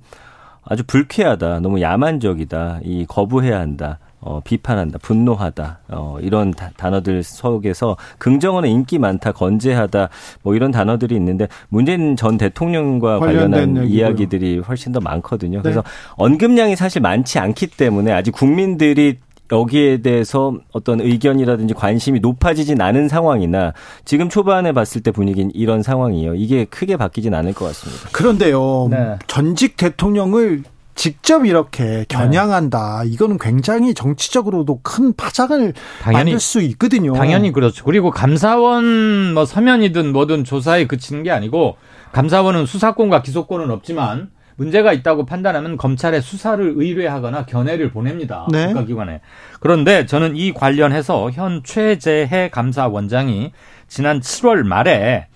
아주 0.64 0.82
불쾌하다, 0.84 1.60
너무 1.60 1.80
야만적이다, 1.80 2.80
이 2.82 3.06
거부해야 3.06 3.60
한다. 3.60 3.98
어, 4.24 4.40
비판한다, 4.42 4.98
분노하다, 5.02 5.80
어, 5.88 6.16
이런 6.22 6.50
다, 6.50 6.70
단어들 6.78 7.22
속에서 7.22 7.96
긍정어는 8.18 8.70
인기 8.70 8.98
많다, 8.98 9.32
건재하다, 9.32 10.08
뭐 10.42 10.54
이런 10.54 10.70
단어들이 10.70 11.14
있는데 11.16 11.46
문재인 11.68 12.16
전 12.16 12.38
대통령과 12.38 13.18
관련한 13.18 13.86
이야기들이 13.86 14.60
훨씬 14.60 14.92
더 14.92 15.00
많거든요. 15.00 15.58
네. 15.58 15.62
그래서 15.62 15.84
언급량이 16.16 16.74
사실 16.74 17.02
많지 17.02 17.38
않기 17.38 17.66
때문에 17.66 18.12
아직 18.12 18.30
국민들이 18.30 19.18
여기에 19.52 19.98
대해서 19.98 20.54
어떤 20.72 21.02
의견이라든지 21.02 21.74
관심이 21.74 22.20
높아지진 22.20 22.80
않은 22.80 23.08
상황이나 23.08 23.74
지금 24.06 24.30
초반에 24.30 24.72
봤을 24.72 25.02
때 25.02 25.10
분위기는 25.10 25.50
이런 25.54 25.82
상황이에요. 25.82 26.34
이게 26.34 26.64
크게 26.64 26.96
바뀌진 26.96 27.34
않을 27.34 27.52
것 27.52 27.66
같습니다. 27.66 28.08
그런데요. 28.10 28.88
네. 28.90 29.16
전직 29.26 29.76
대통령을 29.76 30.62
직접 30.94 31.44
이렇게 31.44 32.04
겨냥한다. 32.08 33.02
네. 33.04 33.10
이거는 33.10 33.38
굉장히 33.38 33.94
정치적으로도 33.94 34.80
큰 34.82 35.12
파장을 35.14 35.72
당연히, 36.02 36.24
만들 36.24 36.40
수 36.40 36.60
있거든요. 36.62 37.14
당연히 37.14 37.52
그렇죠. 37.52 37.84
그리고 37.84 38.10
감사원 38.10 39.34
뭐 39.34 39.44
서면이든 39.44 40.12
뭐든 40.12 40.44
조사에 40.44 40.86
그치는 40.86 41.22
게 41.22 41.30
아니고 41.30 41.76
감사원은 42.12 42.66
수사권과 42.66 43.22
기소권은 43.22 43.70
없지만 43.70 44.30
문제가 44.56 44.92
있다고 44.92 45.26
판단하면 45.26 45.76
검찰에 45.76 46.20
수사를 46.20 46.74
의뢰하거나 46.76 47.46
견해를 47.46 47.90
보냅니다. 47.90 48.46
네. 48.52 48.68
국가기관에. 48.68 49.20
그런데 49.60 50.06
저는 50.06 50.36
이 50.36 50.54
관련해서 50.54 51.30
현 51.32 51.62
최재해 51.64 52.50
감사원장이 52.50 53.52
지난 53.88 54.20
7월 54.20 54.62
말에 54.62 55.26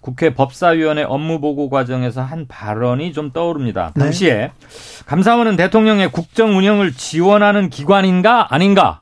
국회 0.00 0.34
법사위원회 0.34 1.02
업무보고 1.02 1.70
과정에서 1.70 2.22
한 2.22 2.46
발언이 2.46 3.12
좀 3.12 3.32
떠오릅니다. 3.32 3.92
네. 3.94 4.04
당시에 4.04 4.34
네. 4.34 4.52
감사원은 5.06 5.56
대통령의 5.56 6.10
국정 6.12 6.56
운영을 6.56 6.92
지원하는 6.92 7.68
기관인가 7.70 8.54
아닌가? 8.54 9.00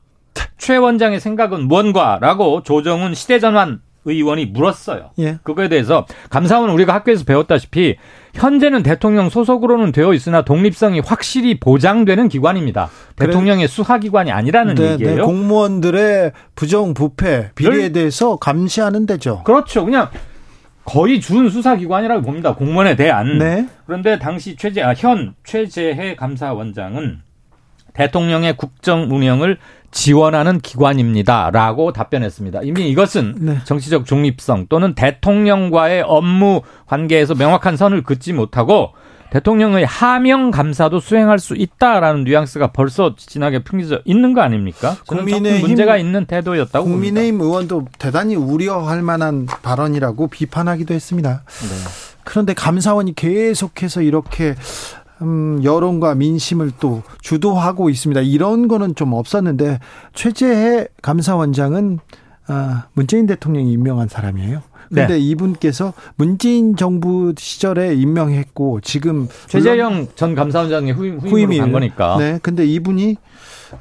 최 0.59 0.77
원장의 0.77 1.21
생각은 1.21 1.69
뭔가라고 1.69 2.63
조정훈 2.63 3.15
시대전환 3.15 3.81
의원이 4.07 4.47
물었어요. 4.47 5.11
예. 5.19 5.39
그거에 5.43 5.69
대해서 5.69 6.07
감사원은 6.31 6.73
우리가 6.75 6.95
학교에서 6.95 7.25
배웠다시피 7.25 7.97
현재는 8.35 8.83
대통령 8.83 9.29
소속으로는 9.29 9.93
되어 9.93 10.15
있으나 10.15 10.43
독립성이 10.43 11.01
확실히 11.01 11.59
보장되는 11.59 12.29
기관입니다. 12.29 12.89
그래. 13.17 13.27
대통령의 13.27 13.67
수사기관이 13.67 14.31
아니라는 14.31 14.77
네, 14.77 14.83
네. 14.83 14.93
얘기예요. 14.93 15.17
네, 15.17 15.23
공무원들의 15.23 16.33
부정 16.55 16.95
부패 16.95 17.51
비리에 17.55 17.91
대해서 17.91 18.37
감시하는 18.37 19.07
데죠. 19.07 19.43
그렇죠. 19.45 19.85
그냥 19.85 20.09
거의 20.87 21.20
준 21.20 21.51
수사기관이라고 21.51 22.22
봅니다. 22.22 22.55
공무원에 22.55 22.96
대한. 22.96 23.38
네. 23.38 23.66
그런데 23.85 24.18
당시 24.18 24.57
최재 24.57 24.83
아, 24.83 24.94
현 24.94 25.35
최재해 25.44 26.14
감사원장은 26.16 27.20
대통령의 27.92 28.57
국정 28.57 29.11
운영을 29.11 29.59
지원하는 29.90 30.61
기관입니다 30.61 31.51
라고 31.51 31.92
답변했습니다. 31.92 32.61
이미 32.62 32.88
이것은 32.90 33.35
네. 33.40 33.59
정치적 33.64 34.05
중립성 34.05 34.66
또는 34.68 34.94
대통령과의 34.94 36.03
업무 36.07 36.62
관계에서 36.87 37.35
명확한 37.35 37.77
선을 37.77 38.03
긋지 38.03 38.33
못하고 38.33 38.92
대통령의 39.31 39.85
하명 39.85 40.51
감사도 40.51 41.01
수행할 41.01 41.39
수 41.39 41.55
있다라는 41.55 42.25
뉘앙스가 42.25 42.69
벌써 42.69 43.15
진하게 43.17 43.62
풍겨져 43.62 44.01
있는 44.05 44.35
거 44.35 44.41
아닙니까? 44.41 44.97
국민의힘 45.07 45.67
문제가 45.67 45.97
있는 45.97 46.27
태도였다고 46.27 46.85
국민의힘 46.85 47.39
봅니다. 47.39 47.45
의원도 47.45 47.87
대단히 47.99 48.35
우려할 48.37 49.03
만한 49.03 49.47
발언이라고 49.47 50.29
비판하기도 50.29 50.95
했습니다. 50.95 51.43
네. 51.45 51.91
그런데 52.25 52.55
감사원이 52.55 53.15
계속해서 53.15 54.03
이렇게 54.03 54.55
음, 55.23 55.61
여론과 55.65 56.15
민심을 56.15 56.73
또 56.79 57.03
주도하고 57.23 57.91
있습니다. 57.91 58.21
이런 58.23 58.69
거는 58.69 58.95
좀 58.95 59.12
없었는데 59.12 59.81
최재해 60.15 60.89
감사원장은 61.03 61.99
아, 62.49 62.87
문재인 62.93 63.27
대통령이 63.27 63.73
임명한 63.73 64.09
사람이에요. 64.09 64.62
근데 64.88 65.07
네. 65.14 65.18
이분께서 65.18 65.92
문재인 66.16 66.77
정부 66.77 67.35
시절에 67.37 67.94
임명했고 67.94 68.81
지금 68.83 69.29
최재형 69.49 70.09
전 70.14 70.35
감사원장의 70.35 70.92
후임, 70.92 71.18
후임으로 71.18 71.61
간 71.61 71.72
거니까. 71.72 72.16
네. 72.18 72.38
근데 72.42 72.64
이분이 72.66 73.16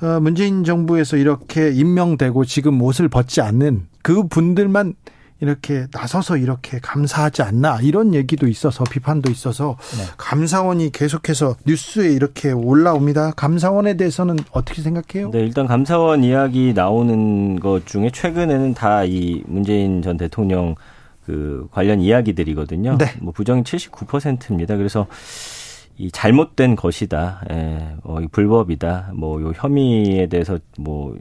어, 0.01 0.19
문재인 0.19 0.63
정부에서 0.63 1.17
이렇게 1.17 1.71
임명되고 1.71 2.45
지금 2.45 2.81
옷을 2.81 3.07
벗지 3.07 3.41
않는 3.41 3.87
그 4.01 4.27
분들만 4.27 4.93
이렇게 5.41 5.85
나서서 5.91 6.37
이렇게 6.37 6.79
감사하지 6.81 7.41
않나 7.41 7.79
이런 7.81 8.13
얘기도 8.13 8.47
있어서 8.47 8.85
비판도 8.85 9.29
있어서 9.31 9.77
네. 9.97 10.05
감사원이 10.17 10.91
계속해서 10.91 11.57
뉴스에 11.67 12.09
이렇게 12.13 12.51
올라옵니다. 12.53 13.31
감사원에 13.31 13.97
대해서는 13.97 14.37
어떻게 14.51 14.81
생각해요? 14.81 15.31
네, 15.31 15.39
일단 15.39 15.67
감사원 15.67 16.23
이야기 16.23 16.71
나오는 16.73 17.59
것 17.59 17.85
중에 17.85 18.11
최근에는 18.11 18.73
다 18.73 19.03
이 19.05 19.43
문재인 19.45 20.01
전 20.01 20.15
대통령 20.15 20.75
그 21.25 21.67
관련 21.71 22.01
이야기들이거든요. 22.01 22.97
네. 22.97 23.05
뭐 23.21 23.33
부정이 23.33 23.63
79%입니다. 23.63 24.77
그래서 24.77 25.07
이 25.97 26.11
잘못된 26.11 26.75
것이다, 26.75 27.41
예, 27.51 27.95
어, 28.03 28.19
이 28.19 28.27
불법이다, 28.27 29.11
뭐 29.15 29.41
요 29.41 29.53
혐의에 29.55 30.27
대해서 30.27 30.59
뭐 30.77 31.15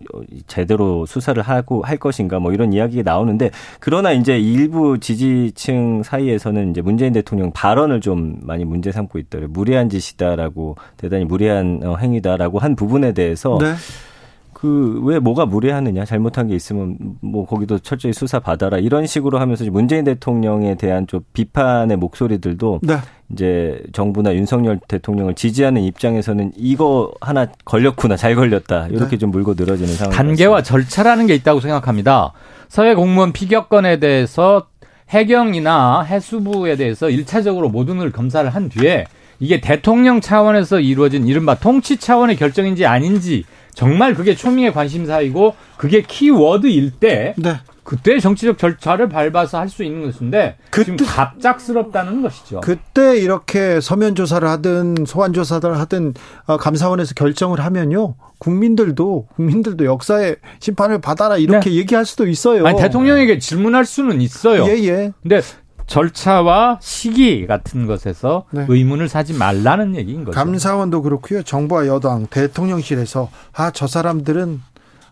제대로 0.48 1.06
수사를 1.06 1.40
하고 1.44 1.82
할 1.82 1.96
것인가, 1.96 2.40
뭐 2.40 2.52
이런 2.52 2.72
이야기가 2.72 3.08
나오는데 3.08 3.52
그러나 3.78 4.10
이제 4.10 4.36
일부 4.36 4.98
지지층 4.98 6.02
사이에서는 6.02 6.70
이제 6.70 6.80
문재인 6.80 7.12
대통령 7.12 7.52
발언을 7.52 8.00
좀 8.00 8.38
많이 8.42 8.64
문제 8.64 8.90
삼고 8.90 9.20
있더래요. 9.20 9.48
무례한 9.52 9.88
짓이다라고 9.88 10.74
대단히 10.96 11.24
무례한 11.24 11.80
어, 11.84 11.96
행위다라고 11.96 12.58
한 12.58 12.74
부분에 12.74 13.12
대해서. 13.12 13.58
네. 13.60 13.74
그 14.54 14.84
왜 15.04 15.18
뭐가 15.18 15.46
무례하느냐 15.46 16.04
잘못한 16.04 16.48
게 16.48 16.54
있으면 16.54 16.96
뭐 17.20 17.46
거기도 17.46 17.78
철저히 17.78 18.12
수사 18.12 18.38
받아라 18.38 18.78
이런 18.78 19.06
식으로 19.06 19.38
하면서 19.38 19.64
문재인 19.66 20.04
대통령에 20.04 20.76
대한 20.76 21.06
좀 21.06 21.20
비판의 21.32 21.96
목소리들도 21.96 22.80
네. 22.82 22.96
이제 23.32 23.82
정부나 23.92 24.34
윤석열 24.34 24.78
대통령을 24.88 25.34
지지하는 25.34 25.82
입장에서는 25.82 26.52
이거 26.56 27.12
하나 27.20 27.46
걸렸구나 27.64 28.16
잘 28.16 28.34
걸렸다 28.34 28.88
이렇게 28.88 29.10
네. 29.10 29.18
좀 29.18 29.30
물고 29.30 29.54
늘어지는 29.56 29.94
상황. 29.94 30.14
단계와 30.14 30.62
절차라는 30.62 31.26
게 31.26 31.34
있다고 31.34 31.60
생각합니다. 31.60 32.32
사회 32.68 32.94
공무원 32.94 33.32
피격건에 33.32 33.98
대해서 33.98 34.66
해경이나 35.10 36.02
해수부에 36.02 36.76
대해서 36.76 37.10
일차적으로 37.10 37.68
모든 37.68 37.98
걸 37.98 38.10
검사를 38.10 38.48
한 38.48 38.68
뒤에 38.68 39.04
이게 39.40 39.60
대통령 39.60 40.20
차원에서 40.20 40.80
이루어진 40.80 41.26
이른바 41.26 41.56
통치 41.56 41.96
차원의 41.98 42.36
결정인지 42.36 42.86
아닌지 42.86 43.44
정말 43.74 44.14
그게 44.14 44.34
초미의 44.34 44.72
관심사이고 44.72 45.54
그게 45.76 46.02
키워드일 46.02 46.92
때 46.92 47.34
네. 47.36 47.58
그때 47.82 48.18
정치적 48.18 48.56
절차를 48.56 49.10
밟아서 49.10 49.58
할 49.58 49.68
수 49.68 49.82
있는 49.84 50.04
것인데 50.06 50.56
그때, 50.70 50.96
지금 50.96 51.06
갑작스럽다는 51.06 52.22
것이죠. 52.22 52.60
그때 52.60 53.18
이렇게 53.18 53.80
서면 53.80 54.14
조사를 54.14 54.46
하든 54.48 55.04
소환 55.06 55.32
조사를 55.32 55.78
하든 55.78 56.14
어, 56.46 56.56
감사원에서 56.56 57.14
결정을 57.14 57.60
하면요. 57.60 58.14
국민들도 58.38 59.28
국민들도 59.36 59.84
역사의 59.84 60.36
심판을 60.60 61.00
받아라 61.00 61.36
이렇게 61.36 61.70
네. 61.70 61.76
얘기할 61.76 62.06
수도 62.06 62.26
있어요. 62.26 62.66
아니 62.66 62.78
대통령에게 62.80 63.38
질문할 63.38 63.84
수는 63.84 64.20
있어요. 64.20 64.66
예, 64.66 64.78
예. 64.84 65.12
근데 65.22 65.40
절차와 65.86 66.78
시기 66.80 67.46
같은 67.46 67.86
것에서 67.86 68.46
네. 68.50 68.64
의문을 68.68 69.08
사지 69.08 69.32
말라는 69.34 69.96
얘기인 69.96 70.24
거죠. 70.24 70.34
감사원도 70.34 71.02
그렇고요. 71.02 71.42
정부와 71.42 71.86
여당, 71.86 72.26
대통령실에서 72.26 73.30
아, 73.52 73.70
저 73.70 73.86
사람들은 73.86 74.62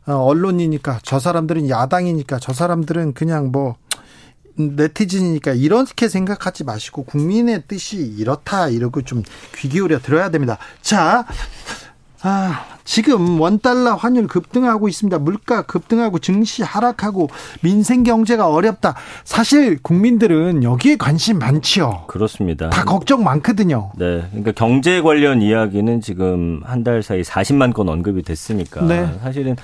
어, 0.07 0.13
언론이니까 0.15 1.01
저 1.03 1.19
사람들은 1.19 1.69
야당이니까 1.69 2.39
저 2.41 2.53
사람들은 2.53 3.15
그냥 3.15 3.53
뭐 3.53 3.77
네티즌이니까 4.57 5.53
이렇게 5.53 6.09
생각하지 6.09 6.65
마시고 6.65 7.05
국민의 7.05 7.63
뜻이 7.69 7.97
이렇다 7.99 8.69
이러고 8.69 9.03
좀 9.03 9.23
귀 9.57 9.69
기울여 9.69 10.01
들어야 10.01 10.31
됩니다. 10.31 10.59
자, 10.83 11.27
아, 12.25 12.65
지금 12.85 13.41
원달러 13.41 13.95
환율 13.95 14.27
급등하고 14.29 14.89
있습니다. 14.89 15.19
물가 15.19 15.63
급등하고 15.63 16.19
증시 16.21 16.63
하락하고 16.63 17.29
민생 17.63 18.05
경제가 18.05 18.49
어렵다. 18.49 18.95
사실 19.25 19.79
국민들은 19.83 20.63
여기에 20.63 20.97
관심 20.97 21.39
많지요. 21.39 22.05
그렇습니다. 22.07 22.71
다 22.71 22.85
걱정 22.85 23.25
많거든요. 23.25 23.91
네. 23.97 24.25
그러니까 24.31 24.53
경제 24.53 25.01
관련 25.01 25.43
이야기는 25.43 26.01
지금 26.01 26.61
한 26.65 26.83
달 26.83 27.01
사이 27.03 27.23
40만 27.23 27.73
건 27.73 27.89
언급이 27.89 28.23
됐으니까 28.23 28.83
네. 28.83 29.09
사실은 29.23 29.55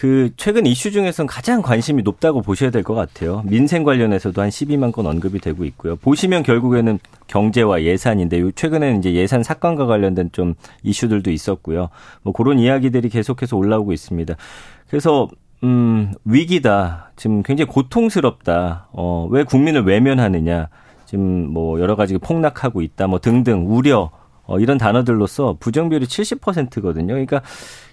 그 0.00 0.30
최근 0.38 0.64
이슈 0.64 0.90
중에서는 0.90 1.26
가장 1.26 1.60
관심이 1.60 2.02
높다고 2.02 2.40
보셔야 2.40 2.70
될 2.70 2.82
것 2.82 2.94
같아요. 2.94 3.42
민생 3.44 3.84
관련해서도 3.84 4.40
한 4.40 4.48
12만 4.48 4.92
건 4.92 5.04
언급이 5.06 5.40
되고 5.40 5.62
있고요. 5.66 5.96
보시면 5.96 6.42
결국에는 6.42 6.98
경제와 7.26 7.82
예산인데 7.82 8.52
최근에는 8.54 8.98
이제 9.00 9.12
예산 9.12 9.42
사건과 9.42 9.84
관련된 9.84 10.30
좀 10.32 10.54
이슈들도 10.84 11.30
있었고요. 11.30 11.90
뭐 12.22 12.32
그런 12.32 12.58
이야기들이 12.58 13.10
계속해서 13.10 13.58
올라오고 13.58 13.92
있습니다. 13.92 14.36
그래서 14.88 15.28
음, 15.64 16.14
위기다. 16.24 17.10
지금 17.16 17.42
굉장히 17.42 17.70
고통스럽다. 17.70 18.88
어, 18.92 19.28
왜 19.30 19.44
국민을 19.44 19.82
외면하느냐. 19.82 20.70
지금 21.04 21.52
뭐 21.52 21.78
여러 21.78 21.94
가지 21.94 22.16
폭락하고 22.16 22.80
있다. 22.80 23.06
뭐 23.06 23.18
등등 23.18 23.66
우려 23.68 24.10
어, 24.50 24.58
이런 24.58 24.78
단어들로서 24.78 25.56
부정비율이 25.60 26.06
70%거든요. 26.06 27.06
그러니까 27.14 27.40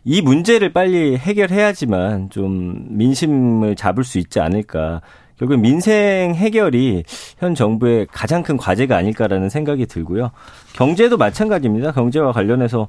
이 0.03 0.21
문제를 0.21 0.73
빨리 0.73 1.15
해결해야지만 1.15 2.31
좀 2.31 2.85
민심을 2.89 3.75
잡을 3.75 4.03
수 4.03 4.17
있지 4.17 4.39
않을까. 4.39 5.01
결국 5.37 5.57
민생 5.59 6.33
해결이 6.33 7.03
현 7.37 7.53
정부의 7.53 8.07
가장 8.11 8.41
큰 8.41 8.57
과제가 8.57 8.97
아닐까라는 8.97 9.49
생각이 9.49 9.85
들고요. 9.85 10.31
경제도 10.73 11.15
마찬가지입니다. 11.15 11.91
경제와 11.91 12.31
관련해서 12.31 12.87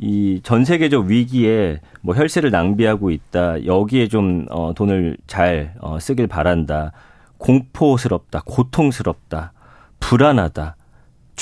이 0.00 0.40
전 0.42 0.64
세계적 0.64 1.04
위기에 1.04 1.80
뭐 2.00 2.14
혈세를 2.14 2.50
낭비하고 2.50 3.10
있다. 3.10 3.66
여기에 3.66 4.08
좀 4.08 4.46
어, 4.50 4.72
돈을 4.74 5.18
잘 5.26 5.74
어, 5.80 5.98
쓰길 6.00 6.28
바란다. 6.28 6.92
공포스럽다. 7.36 8.42
고통스럽다. 8.46 9.52
불안하다. 10.00 10.76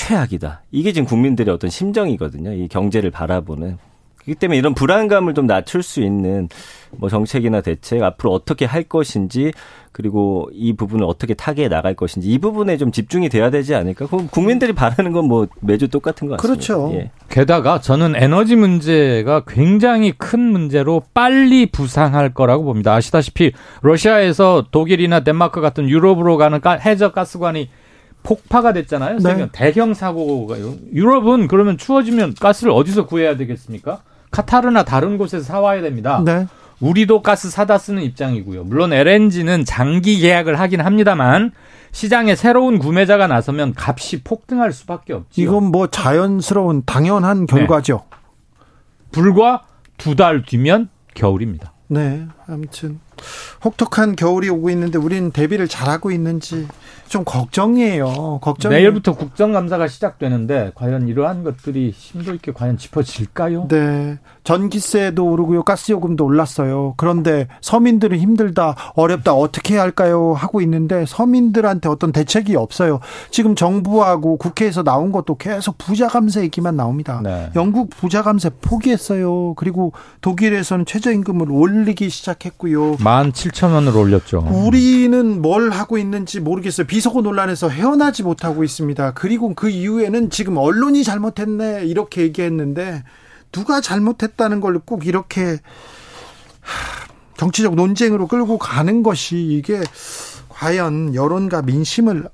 최악이다. 0.07 0.61
이게 0.71 0.93
지금 0.93 1.05
국민들의 1.07 1.53
어떤 1.53 1.69
심정이거든요. 1.69 2.53
이 2.53 2.67
경제를 2.67 3.11
바라보는. 3.11 3.77
그렇기 4.15 4.35
때문에 4.35 4.57
이런 4.57 4.75
불안감을 4.75 5.33
좀 5.33 5.47
낮출 5.47 5.81
수 5.81 5.99
있는 6.01 6.47
뭐 6.91 7.09
정책이나 7.09 7.61
대책 7.61 8.03
앞으로 8.03 8.31
어떻게 8.31 8.65
할 8.65 8.83
것인지 8.83 9.51
그리고 9.91 10.47
이 10.53 10.73
부분을 10.73 11.05
어떻게 11.05 11.33
타개해 11.33 11.69
나갈 11.69 11.95
것인지 11.95 12.29
이 12.29 12.37
부분에 12.37 12.77
좀 12.77 12.91
집중이 12.91 13.29
돼야 13.29 13.49
되지 13.49 13.73
않을까? 13.73 14.05
그럼 14.05 14.27
국민들이 14.27 14.73
바라는 14.73 15.11
건 15.11 15.25
뭐 15.25 15.47
매주 15.59 15.87
똑같은 15.87 16.27
것 16.27 16.37
같습니다. 16.37 16.41
그렇죠. 16.67 16.91
예. 16.95 17.09
게다가 17.29 17.79
저는 17.79 18.15
에너지 18.15 18.55
문제가 18.55 19.43
굉장히 19.47 20.11
큰 20.11 20.39
문제로 20.39 21.01
빨리 21.15 21.65
부상할 21.65 22.33
거라고 22.33 22.63
봅니다. 22.63 22.93
아시다시피 22.93 23.53
러시아에서 23.81 24.65
독일이나 24.71 25.21
덴마크 25.21 25.61
같은 25.61 25.89
유럽으로 25.89 26.37
가는 26.37 26.59
해저 26.85 27.11
가스관이 27.11 27.69
폭파가 28.23 28.73
됐잖아요. 28.73 29.17
네. 29.19 29.49
대형 29.51 29.93
사고가 29.93 30.57
유럽은 30.93 31.47
그러면 31.47 31.77
추워지면 31.77 32.35
가스를 32.39 32.71
어디서 32.71 33.05
구해야 33.07 33.35
되겠습니까? 33.37 34.01
카타르나 34.31 34.83
다른 34.83 35.17
곳에서 35.17 35.43
사와야 35.43 35.81
됩니다. 35.81 36.21
네. 36.25 36.47
우리도 36.79 37.21
가스 37.21 37.49
사다 37.49 37.77
쓰는 37.77 38.01
입장이고요. 38.03 38.63
물론 38.63 38.91
LNG는 38.93 39.65
장기 39.65 40.19
계약을 40.19 40.59
하긴 40.59 40.81
합니다만 40.81 41.51
시장에 41.91 42.35
새로운 42.35 42.79
구매자가 42.79 43.27
나서면 43.27 43.73
값이 43.77 44.23
폭등할 44.23 44.71
수밖에 44.71 45.13
없죠. 45.13 45.41
이건 45.41 45.65
뭐 45.65 45.87
자연스러운 45.87 46.83
당연한 46.85 47.45
결과죠. 47.45 48.03
네. 48.09 48.17
불과 49.11 49.65
두 49.97 50.15
달 50.15 50.43
뒤면 50.43 50.89
겨울입니다. 51.13 51.73
네. 51.87 52.25
아무튼 52.47 52.99
혹독한 53.63 54.15
겨울이 54.15 54.49
오고 54.49 54.69
있는데 54.71 54.97
우리는 54.97 55.31
대비를 55.31 55.67
잘하고 55.67 56.11
있는지 56.11 56.67
좀 57.11 57.25
걱정이에요. 57.25 58.39
걱정. 58.41 58.71
내일부터 58.71 59.15
국정감사가 59.15 59.89
시작되는데 59.89 60.71
과연 60.75 61.09
이러한 61.09 61.43
것들이 61.43 61.93
심도 61.97 62.33
있게 62.33 62.53
과연 62.53 62.77
짚어질까요? 62.77 63.67
네. 63.67 64.17
전기세도 64.45 65.25
오르고요. 65.25 65.63
가스요금도 65.63 66.23
올랐어요. 66.23 66.93
그런데 66.95 67.49
서민들은 67.59 68.17
힘들다, 68.17 68.75
어렵다, 68.95 69.33
어떻게 69.33 69.73
해야 69.73 69.81
할까요? 69.81 70.33
하고 70.33 70.61
있는데 70.61 71.05
서민들한테 71.05 71.89
어떤 71.89 72.13
대책이 72.13 72.55
없어요. 72.55 73.01
지금 73.29 73.55
정부하고 73.55 74.37
국회에서 74.37 74.81
나온 74.83 75.11
것도 75.11 75.35
계속 75.35 75.77
부자 75.77 76.07
감세 76.07 76.41
얘기만 76.41 76.77
나옵니다. 76.77 77.19
네. 77.21 77.49
영국 77.55 77.89
부자 77.89 78.21
감세 78.21 78.49
포기했어요. 78.61 79.53
그리고 79.55 79.91
독일에서는 80.21 80.85
최저임금을 80.85 81.51
올리기 81.51 82.09
시작했고요. 82.09 82.95
17,000원을 83.11 83.95
올렸죠. 83.95 84.39
우리는 84.51 85.41
뭘 85.41 85.71
하고 85.71 85.97
있는지 85.97 86.39
모르겠어요. 86.39 86.87
비서고 86.87 87.21
논란에서 87.21 87.69
헤어나지 87.69 88.23
못하고 88.23 88.63
있습니다. 88.63 89.13
그리고 89.13 89.53
그 89.53 89.69
이후에는 89.69 90.29
지금 90.29 90.57
언론이 90.57 91.03
잘못했네 91.03 91.85
이렇게 91.85 92.21
얘기했는데 92.21 93.03
누가 93.51 93.81
잘못했다는 93.81 94.61
걸 94.61 94.79
꼭 94.85 95.05
이렇게 95.05 95.57
정치적 97.37 97.75
논쟁으로 97.75 98.27
끌고 98.27 98.57
가는 98.57 99.03
것이 99.03 99.37
이게 99.37 99.81
과연 100.49 101.15
여론과 101.15 101.63
민심을 101.63 102.29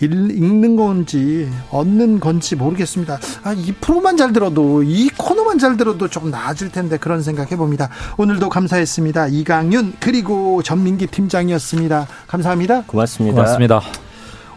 읽는 0.00 0.76
건지 0.76 1.48
얻는 1.70 2.18
건지 2.18 2.56
모르겠습니다. 2.56 3.18
아, 3.44 3.52
이 3.52 3.72
프로만 3.80 4.16
잘 4.16 4.32
들어도 4.32 4.82
이 4.82 5.08
코너만 5.16 5.58
잘 5.58 5.76
들어도 5.76 6.08
조금 6.08 6.30
나아질 6.30 6.72
텐데 6.72 6.96
그런 6.96 7.22
생각 7.22 7.52
해 7.52 7.56
봅니다. 7.56 7.88
오늘도 8.16 8.48
감사했습니다. 8.48 9.28
이강윤 9.28 9.94
그리고 10.00 10.62
전민기 10.62 11.06
팀장이었습니다. 11.06 12.08
감사합니다. 12.26 12.82
고맙습니다. 12.86 13.36
고맙습니다. 13.36 13.80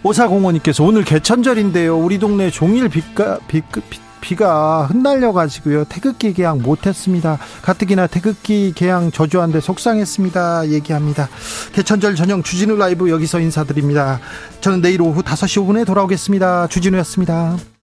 오사공원님께서 0.03 0.83
오늘 0.83 1.03
개천절인데요. 1.03 1.97
우리 1.97 2.19
동네 2.19 2.49
종일 2.49 2.89
빛가, 2.89 3.39
빛, 3.47 3.63
빛 3.89 4.04
비가 4.25 4.87
흩날려 4.87 5.33
가지고요. 5.33 5.83
태극기 5.85 6.33
개항 6.33 6.63
못했습니다. 6.63 7.37
가뜩이나 7.61 8.07
태극기 8.07 8.73
개항 8.73 9.11
저주한데 9.11 9.61
속상했습니다. 9.61 10.69
얘기합니다. 10.69 11.29
개천절 11.73 12.15
전형 12.15 12.41
주진우 12.41 12.75
라이브 12.75 13.11
여기서 13.11 13.39
인사드립니다. 13.39 14.19
저는 14.61 14.81
내일 14.81 15.03
오후 15.03 15.21
5시 15.21 15.63
5분에 15.63 15.85
돌아오겠습니다. 15.85 16.67
주진우였습니다. 16.67 17.74